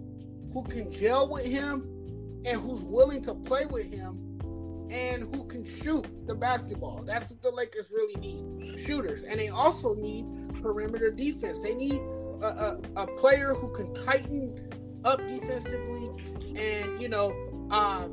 who 0.53 0.63
can 0.63 0.91
gel 0.91 1.29
with 1.29 1.45
him 1.45 1.81
and 2.45 2.59
who's 2.59 2.83
willing 2.83 3.21
to 3.23 3.33
play 3.33 3.65
with 3.65 3.91
him 3.93 4.25
and 4.89 5.23
who 5.35 5.45
can 5.45 5.65
shoot 5.65 6.05
the 6.27 6.35
basketball. 6.35 7.03
That's 7.03 7.29
what 7.29 7.41
the 7.41 7.51
Lakers 7.51 7.91
really 7.91 8.15
need 8.15 8.79
shooters. 8.79 9.21
And 9.21 9.39
they 9.39 9.49
also 9.49 9.93
need 9.93 10.25
perimeter 10.61 11.11
defense. 11.11 11.61
They 11.61 11.75
need 11.75 12.01
a, 12.41 12.45
a, 12.45 12.79
a 12.95 13.07
player 13.17 13.53
who 13.53 13.71
can 13.71 13.93
tighten 13.93 14.69
up 15.05 15.19
defensively 15.27 16.09
and, 16.55 16.99
you 16.99 17.07
know, 17.07 17.33
uh, 17.71 18.07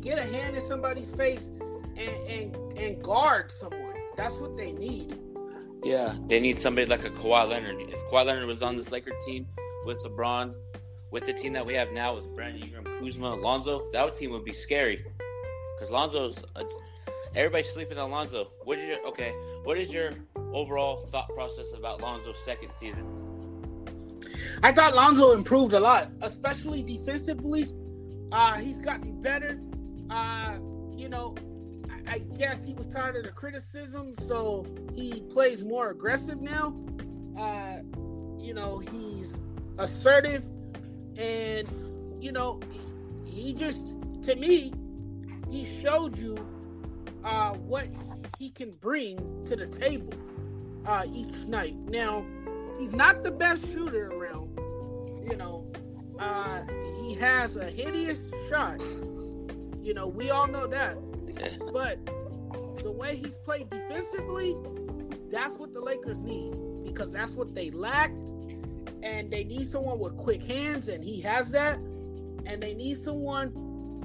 get 0.00 0.18
a 0.18 0.22
hand 0.22 0.56
in 0.56 0.62
somebody's 0.62 1.10
face 1.12 1.50
and, 1.96 2.28
and, 2.28 2.78
and 2.78 3.02
guard 3.02 3.50
someone. 3.50 3.94
That's 4.16 4.38
what 4.38 4.56
they 4.56 4.72
need. 4.72 5.18
Yeah, 5.84 6.14
they 6.26 6.38
need 6.38 6.58
somebody 6.58 6.86
like 6.86 7.04
a 7.04 7.10
Kawhi 7.10 7.48
Leonard. 7.48 7.80
If 7.80 8.00
Kawhi 8.04 8.26
Leonard 8.26 8.46
was 8.46 8.62
on 8.62 8.76
this 8.76 8.92
Laker 8.92 9.12
team 9.26 9.46
with 9.84 10.02
LeBron, 10.04 10.54
with 11.10 11.26
the 11.26 11.32
team 11.32 11.52
that 11.54 11.66
we 11.66 11.74
have 11.74 11.92
now 11.92 12.14
with 12.14 12.34
Brandon 12.34 12.62
Ingram, 12.62 12.84
Kuzma, 12.98 13.34
Lonzo, 13.34 13.90
that 13.92 14.14
team 14.14 14.30
would 14.30 14.44
be 14.44 14.52
scary. 14.52 15.04
Because 15.74 15.90
Lonzo's 15.90 16.38
a, 16.56 16.64
everybody's 17.34 17.68
sleeping 17.68 17.98
on 17.98 18.10
Lonzo. 18.10 18.52
What 18.64 18.78
is 18.78 18.88
your 18.88 19.06
okay? 19.08 19.32
What 19.64 19.76
is 19.76 19.92
your 19.92 20.12
overall 20.52 21.02
thought 21.02 21.28
process 21.34 21.72
about 21.72 22.00
Lonzo's 22.00 22.38
second 22.38 22.72
season? 22.72 23.06
I 24.62 24.72
thought 24.72 24.94
Lonzo 24.94 25.32
improved 25.32 25.72
a 25.72 25.80
lot, 25.80 26.10
especially 26.20 26.82
defensively. 26.82 27.66
Uh, 28.30 28.54
he's 28.54 28.78
gotten 28.78 29.20
better. 29.20 29.60
Uh, 30.08 30.58
you 30.96 31.08
know, 31.08 31.34
I, 32.06 32.18
guess 32.36 32.64
he 32.64 32.74
was 32.74 32.86
tired 32.86 33.16
of 33.16 33.24
the 33.24 33.32
criticism, 33.32 34.14
so 34.16 34.66
he 34.94 35.20
plays 35.32 35.64
more 35.64 35.90
aggressive 35.90 36.40
now. 36.40 36.76
Uh, 37.38 37.78
you 38.38 38.54
know, 38.54 38.78
he's 38.78 39.38
assertive, 39.78 40.44
and 41.16 41.68
you 42.20 42.32
know, 42.32 42.60
he 43.24 43.52
just 43.52 43.86
to 44.22 44.36
me 44.36 44.72
he 45.50 45.66
showed 45.66 46.16
you 46.16 46.36
uh, 47.24 47.52
what 47.52 47.86
he 48.38 48.50
can 48.50 48.72
bring 48.72 49.44
to 49.44 49.54
the 49.54 49.66
table 49.66 50.14
uh, 50.86 51.04
each 51.12 51.44
night. 51.46 51.76
Now, 51.88 52.24
he's 52.78 52.94
not 52.94 53.22
the 53.22 53.30
best 53.30 53.70
shooter 53.72 54.10
around. 54.10 54.58
You 55.30 55.36
know, 55.36 55.70
uh, 56.18 56.62
he 57.02 57.14
has 57.14 57.56
a 57.56 57.66
hideous 57.66 58.32
shot. 58.48 58.80
You 59.82 59.94
know, 59.94 60.06
we 60.08 60.30
all 60.30 60.46
know 60.46 60.66
that. 60.66 60.96
But 61.72 62.04
the 62.82 62.92
way 62.92 63.16
he's 63.16 63.36
played 63.38 63.70
defensively, 63.70 64.56
that's 65.30 65.56
what 65.56 65.72
the 65.72 65.80
Lakers 65.80 66.22
need 66.22 66.52
because 66.84 67.10
that's 67.10 67.32
what 67.32 67.54
they 67.54 67.70
lacked. 67.70 68.30
And 69.02 69.30
they 69.30 69.44
need 69.44 69.66
someone 69.66 69.98
with 69.98 70.16
quick 70.16 70.44
hands, 70.44 70.88
and 70.88 71.02
he 71.02 71.20
has 71.22 71.50
that. 71.50 71.78
And 72.46 72.62
they 72.62 72.74
need 72.74 73.00
someone 73.00 73.50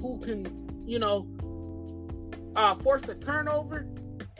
who 0.00 0.18
can, 0.20 0.84
you 0.86 0.98
know, 0.98 1.28
uh, 2.56 2.74
force 2.74 3.08
a 3.08 3.14
turnover 3.14 3.86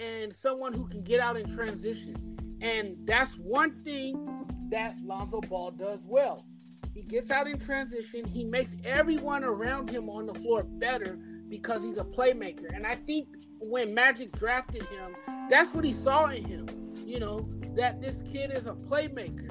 and 0.00 0.32
someone 0.32 0.72
who 0.72 0.86
can 0.88 1.02
get 1.02 1.20
out 1.20 1.36
in 1.36 1.50
transition. 1.52 2.16
And 2.60 2.96
that's 3.04 3.34
one 3.36 3.82
thing 3.84 4.46
that 4.70 4.96
Lonzo 5.04 5.40
Ball 5.42 5.70
does 5.70 6.04
well. 6.04 6.44
He 6.92 7.02
gets 7.02 7.30
out 7.30 7.46
in 7.46 7.58
transition. 7.58 8.24
He 8.24 8.44
makes 8.44 8.76
everyone 8.84 9.44
around 9.44 9.88
him 9.90 10.08
on 10.08 10.26
the 10.26 10.34
floor 10.34 10.64
better 10.64 11.18
because 11.48 11.84
he's 11.84 11.98
a 11.98 12.04
playmaker. 12.04 12.74
And 12.74 12.86
I 12.86 12.94
think 12.94 13.28
when 13.60 13.94
Magic 13.94 14.32
drafted 14.32 14.82
him, 14.86 15.16
that's 15.48 15.72
what 15.72 15.84
he 15.84 15.92
saw 15.92 16.26
in 16.26 16.44
him. 16.44 16.68
You 16.94 17.20
know, 17.20 17.48
that 17.74 18.00
this 18.00 18.22
kid 18.22 18.50
is 18.52 18.66
a 18.66 18.74
playmaker. 18.74 19.50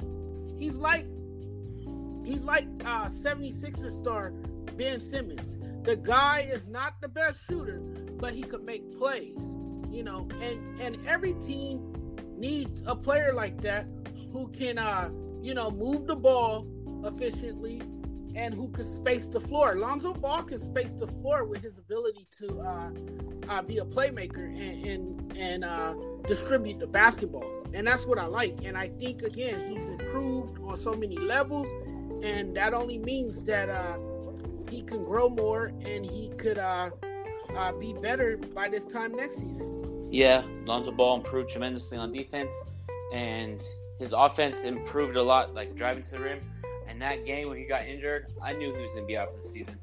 He's 0.58 0.78
like 0.78 1.06
he's 2.24 2.44
like 2.44 2.66
uh 2.84 3.06
76er 3.06 3.90
star 3.90 4.30
Ben 4.76 5.00
Simmons. 5.00 5.58
The 5.84 5.96
guy 5.96 6.48
is 6.52 6.68
not 6.68 7.00
the 7.00 7.08
best 7.08 7.46
shooter, 7.46 7.80
but 8.18 8.32
he 8.32 8.42
could 8.42 8.64
make 8.64 8.96
plays. 8.96 9.36
You 9.90 10.04
know, 10.04 10.28
and 10.40 10.80
and 10.80 10.96
every 11.06 11.34
team 11.34 11.94
needs 12.36 12.82
a 12.86 12.94
player 12.94 13.32
like 13.32 13.60
that 13.62 13.86
who 14.32 14.48
can 14.48 14.78
uh 14.78 15.10
you 15.40 15.54
know 15.54 15.70
move 15.70 16.06
the 16.06 16.16
ball 16.16 16.66
efficiently 17.04 17.80
and 18.38 18.54
who 18.54 18.68
can 18.68 18.84
space 18.84 19.26
the 19.26 19.40
floor. 19.40 19.74
Lonzo 19.74 20.14
Ball 20.14 20.44
can 20.44 20.58
space 20.58 20.94
the 20.94 21.08
floor 21.08 21.44
with 21.44 21.60
his 21.60 21.78
ability 21.78 22.26
to 22.38 22.60
uh, 22.60 22.90
uh, 23.48 23.62
be 23.62 23.78
a 23.78 23.84
playmaker 23.84 24.46
and 24.46 24.86
and, 24.86 25.36
and 25.36 25.64
uh, 25.64 25.94
distribute 26.26 26.78
the 26.78 26.86
basketball, 26.86 27.50
and 27.74 27.86
that's 27.86 28.06
what 28.06 28.18
I 28.18 28.26
like. 28.26 28.64
And 28.64 28.78
I 28.78 28.88
think 28.88 29.22
again 29.22 29.68
he's 29.68 29.86
improved 29.86 30.58
on 30.60 30.76
so 30.76 30.94
many 30.94 31.18
levels, 31.18 31.68
and 32.22 32.56
that 32.56 32.74
only 32.74 32.98
means 32.98 33.42
that 33.44 33.68
uh, 33.68 33.98
he 34.70 34.82
can 34.82 35.04
grow 35.04 35.28
more 35.28 35.72
and 35.84 36.06
he 36.06 36.28
could 36.36 36.58
uh, 36.58 36.90
uh, 37.56 37.72
be 37.72 37.92
better 37.92 38.36
by 38.36 38.68
this 38.68 38.84
time 38.84 39.12
next 39.16 39.38
season. 39.38 40.08
Yeah, 40.10 40.42
Lonzo 40.64 40.92
Ball 40.92 41.16
improved 41.16 41.50
tremendously 41.50 41.98
on 41.98 42.12
defense, 42.12 42.52
and 43.12 43.60
his 43.98 44.12
offense 44.16 44.58
improved 44.64 45.16
a 45.16 45.22
lot, 45.22 45.54
like 45.54 45.74
driving 45.74 46.04
to 46.04 46.10
the 46.12 46.20
rim. 46.20 46.40
And 46.98 47.02
that 47.04 47.24
game 47.24 47.48
when 47.48 47.56
he 47.58 47.64
got 47.64 47.86
injured, 47.86 48.26
I 48.42 48.54
knew 48.54 48.74
he 48.74 48.82
was 48.82 48.90
going 48.90 49.04
to 49.04 49.06
be 49.06 49.16
out 49.16 49.30
for 49.30 49.36
the 49.36 49.48
season. 49.48 49.78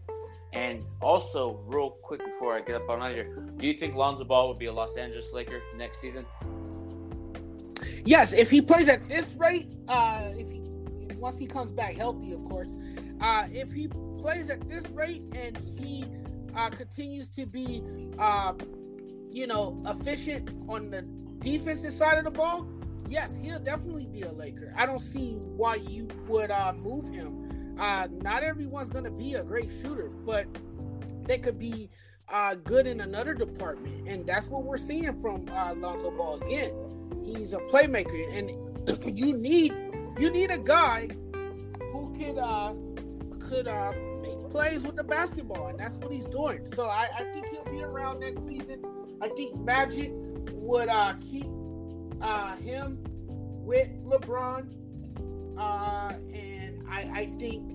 And 0.51 0.83
also, 1.01 1.61
real 1.65 1.91
quick 1.91 2.19
before 2.19 2.53
I 2.53 2.59
get 2.59 2.75
up 2.75 2.89
on 2.89 2.99
here, 3.09 3.41
do 3.55 3.65
you 3.65 3.73
think 3.73 3.95
Lonzo 3.95 4.25
Ball 4.25 4.49
would 4.49 4.59
be 4.59 4.65
a 4.65 4.73
Los 4.73 4.97
Angeles 4.97 5.31
Laker 5.31 5.61
next 5.77 6.01
season? 6.01 6.25
Yes, 8.03 8.33
if 8.33 8.51
he 8.51 8.61
plays 8.61 8.89
at 8.89 9.07
this 9.07 9.33
rate, 9.35 9.69
uh, 9.87 10.31
if 10.33 10.51
he 10.51 10.61
once 11.15 11.37
he 11.37 11.47
comes 11.47 11.71
back 11.71 11.95
healthy, 11.95 12.33
of 12.33 12.43
course, 12.43 12.75
uh, 13.21 13.47
if 13.49 13.71
he 13.71 13.87
plays 13.87 14.49
at 14.49 14.67
this 14.67 14.89
rate 14.89 15.23
and 15.37 15.57
he 15.79 16.03
uh, 16.53 16.69
continues 16.69 17.29
to 17.29 17.45
be, 17.45 17.81
uh, 18.19 18.51
you 19.31 19.47
know, 19.47 19.81
efficient 19.85 20.49
on 20.67 20.91
the 20.91 21.03
defensive 21.39 21.93
side 21.93 22.17
of 22.17 22.25
the 22.25 22.31
ball, 22.31 22.67
yes, 23.09 23.37
he'll 23.41 23.59
definitely 23.59 24.05
be 24.05 24.21
a 24.21 24.31
Laker. 24.31 24.73
I 24.77 24.85
don't 24.85 24.99
see 24.99 25.33
why 25.33 25.75
you 25.75 26.07
would 26.27 26.51
uh, 26.51 26.73
move 26.73 27.07
him. 27.13 27.75
Uh, 27.79 28.07
not 28.11 28.43
everyone's 28.43 28.89
going 28.89 29.03
to 29.03 29.11
be 29.11 29.33
a 29.33 29.43
great 29.43 29.69
shooter, 29.69 30.09
but 30.09 30.47
they 31.23 31.37
could 31.37 31.59
be 31.59 31.89
uh, 32.29 32.55
good 32.55 32.87
in 32.87 33.01
another 33.01 33.33
department, 33.33 34.07
and 34.07 34.25
that's 34.25 34.49
what 34.49 34.63
we're 34.63 34.77
seeing 34.77 35.19
from 35.21 35.45
uh, 35.51 35.73
Lonzo 35.75 36.11
Ball 36.11 36.41
again. 36.41 36.73
He's 37.23 37.53
a 37.53 37.59
playmaker, 37.59 38.31
and 38.31 38.51
you 39.17 39.33
need 39.33 39.73
you 40.17 40.31
need 40.31 40.51
a 40.51 40.57
guy 40.57 41.09
who 41.91 42.15
could 42.17 42.37
uh, 42.37 42.73
could 43.39 43.67
uh, 43.67 43.91
make 44.21 44.49
plays 44.49 44.83
with 44.83 44.95
the 44.95 45.03
basketball, 45.03 45.67
and 45.67 45.79
that's 45.79 45.95
what 45.95 46.11
he's 46.11 46.27
doing. 46.27 46.65
So 46.65 46.85
I, 46.85 47.07
I 47.19 47.23
think 47.33 47.47
he'll 47.47 47.65
be 47.65 47.83
around 47.83 48.21
next 48.21 48.47
season. 48.47 48.83
I 49.21 49.29
think 49.29 49.59
Magic 49.59 50.11
would 50.53 50.89
uh, 50.89 51.13
keep 51.19 51.45
uh, 52.21 52.55
him 52.57 52.99
with 53.27 53.89
LeBron, 54.05 54.67
uh, 55.57 56.13
and 56.33 56.83
I, 56.89 56.99
I 57.21 57.33
think 57.39 57.71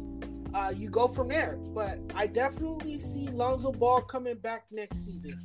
uh, 0.54 0.72
you 0.74 0.88
go 0.88 1.08
from 1.08 1.28
there. 1.28 1.58
But 1.74 1.98
I 2.14 2.26
definitely 2.26 3.00
see 3.00 3.28
Lonzo 3.28 3.72
Ball 3.72 4.02
coming 4.02 4.36
back 4.36 4.66
next 4.70 5.04
season 5.06 5.38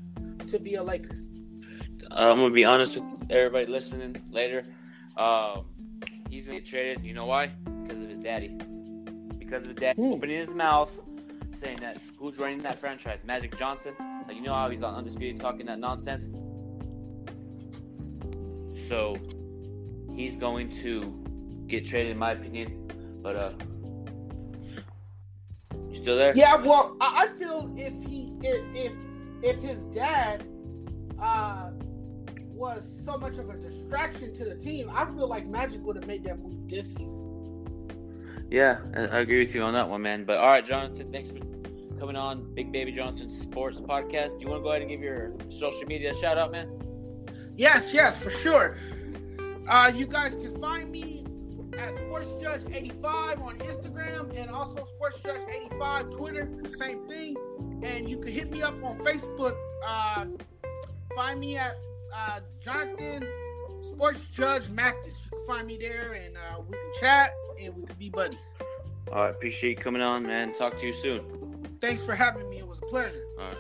to 0.48 0.60
be 0.60 0.76
a 0.76 0.84
Laker. 0.84 1.18
I'm 2.12 2.38
gonna 2.38 2.52
be 2.54 2.66
honest 2.66 2.96
with 2.96 3.32
everybody 3.32 3.66
listening 3.66 4.22
later. 4.32 4.64
Um, 5.18 5.66
he's 6.30 6.46
gonna 6.46 6.60
get 6.60 6.68
traded. 6.68 7.04
You 7.04 7.14
know 7.14 7.26
why? 7.26 7.48
Because 7.48 8.02
of 8.04 8.10
his 8.10 8.20
daddy. 8.20 8.50
Because 9.40 9.64
of 9.64 9.70
his 9.70 9.78
dad 9.78 9.96
Hmm. 9.96 10.14
opening 10.14 10.38
his 10.40 10.50
mouth, 10.50 11.00
saying 11.52 11.80
that 11.80 11.98
who's 12.20 12.38
running 12.38 12.60
that 12.60 12.80
franchise? 12.80 13.20
Magic 13.26 13.58
Johnson. 13.58 13.94
Like 14.28 14.36
you 14.36 14.44
know 14.44 14.54
how 14.54 14.70
he's 14.70 14.84
on 14.84 14.94
undisputed 14.96 15.40
talking 15.42 15.66
that 15.68 15.80
nonsense. 15.80 16.26
So 18.88 19.16
he's 20.16 20.38
going 20.38 20.70
to 20.82 21.66
get 21.68 21.86
traded, 21.86 22.12
in 22.12 22.18
my 22.18 22.32
opinion. 22.32 22.92
But 23.22 23.36
uh, 23.36 23.52
you 25.90 26.02
still 26.02 26.16
there? 26.16 26.34
Yeah, 26.36 26.56
well, 26.56 26.96
I 27.02 27.26
I 27.26 27.38
feel 27.38 27.74
if 27.76 27.94
he 28.04 28.34
if 28.42 28.64
if, 28.76 28.94
if 29.42 29.62
his 29.62 29.78
dad 29.96 30.46
uh, 31.22 31.72
was 32.52 33.00
so 33.04 33.18
much 33.18 33.38
of 33.38 33.50
a 33.50 33.58
distraction 33.58 34.34
to 34.34 34.46
the 34.46 34.56
team, 34.56 34.90
I 34.94 35.06
feel 35.06 35.28
like 35.28 35.48
Magic 35.48 35.82
would 35.84 35.96
have 35.96 36.08
made 36.08 36.24
that 36.26 36.40
move 36.40 36.70
this 36.70 36.94
season. 36.94 37.22
Yeah, 38.52 38.80
I 38.96 39.02
I 39.02 39.20
agree 39.22 39.40
with 39.40 39.56
you 39.56 39.64
on 39.64 39.74
that 39.74 39.90
one, 39.90 40.04
man. 40.04 40.26
But 40.26 40.38
all 40.38 40.50
right, 40.50 40.66
Jonathan, 40.66 41.12
thanks 41.12 41.30
for 41.30 41.40
coming 42.00 42.16
on 42.16 42.54
Big 42.54 42.72
Baby 42.72 42.92
Johnson 42.92 43.30
Sports 43.30 43.82
Podcast. 43.82 44.38
Do 44.38 44.46
you 44.46 44.50
want 44.50 44.60
to 44.60 44.64
go 44.64 44.70
ahead 44.70 44.82
and 44.82 44.92
give 44.92 45.02
your 45.02 45.34
social 45.50 45.86
media 45.88 46.12
a 46.12 46.14
shout 46.14 46.38
out, 46.38 46.52
man? 46.52 46.70
Yes, 47.58 47.94
yes, 47.94 48.22
for 48.22 48.30
sure. 48.30 48.78
Uh, 49.68 49.92
you 49.96 50.06
guys 50.06 50.36
can 50.36 50.60
find 50.60 50.92
me 50.92 51.26
at 51.78 51.94
Sports 51.96 52.32
Judge 52.42 52.62
85 52.72 53.42
on 53.42 53.58
Instagram 53.60 54.36
and 54.38 54.50
also 54.50 54.86
Sports 54.86 55.20
Judge 55.24 55.42
85 55.50 56.12
Twitter, 56.12 56.50
the 56.62 56.70
same 56.70 57.08
thing. 57.08 57.36
And 57.84 58.10
you 58.10 58.18
can 58.18 58.32
hit 58.32 58.52
me 58.52 58.62
up 58.62 58.76
on 58.84 59.00
Facebook. 59.00 59.56
Uh, 59.86 60.26
find 61.16 61.40
me 61.40 61.58
at 61.58 61.78
uh, 62.14 62.40
Jonathan 62.62 63.28
Sports 63.84 64.22
Judge 64.34 64.70
Mathis. 64.70 65.20
You 65.26 65.38
can 65.38 65.48
find 65.48 65.68
me 65.68 65.78
there, 65.78 66.14
and 66.14 66.36
uh, 66.38 66.62
we 66.62 66.78
can 66.78 66.92
chat 67.00 67.32
and 67.62 67.76
we 67.76 67.84
can 67.84 67.96
be 67.96 68.10
buddies. 68.10 68.54
All 69.12 69.24
right, 69.24 69.30
appreciate 69.30 69.78
you 69.78 69.84
coming 69.84 70.02
on, 70.02 70.24
man. 70.24 70.54
Talk 70.56 70.78
to 70.80 70.86
you 70.88 70.94
soon. 70.94 71.68
Thanks 71.80 72.06
for 72.06 72.16
having 72.16 72.50
me. 72.50 72.60
It 72.60 72.68
was 72.68 72.80
a 72.80 72.86
pleasure. 72.86 73.24
All 73.40 73.48
right. 73.48 73.58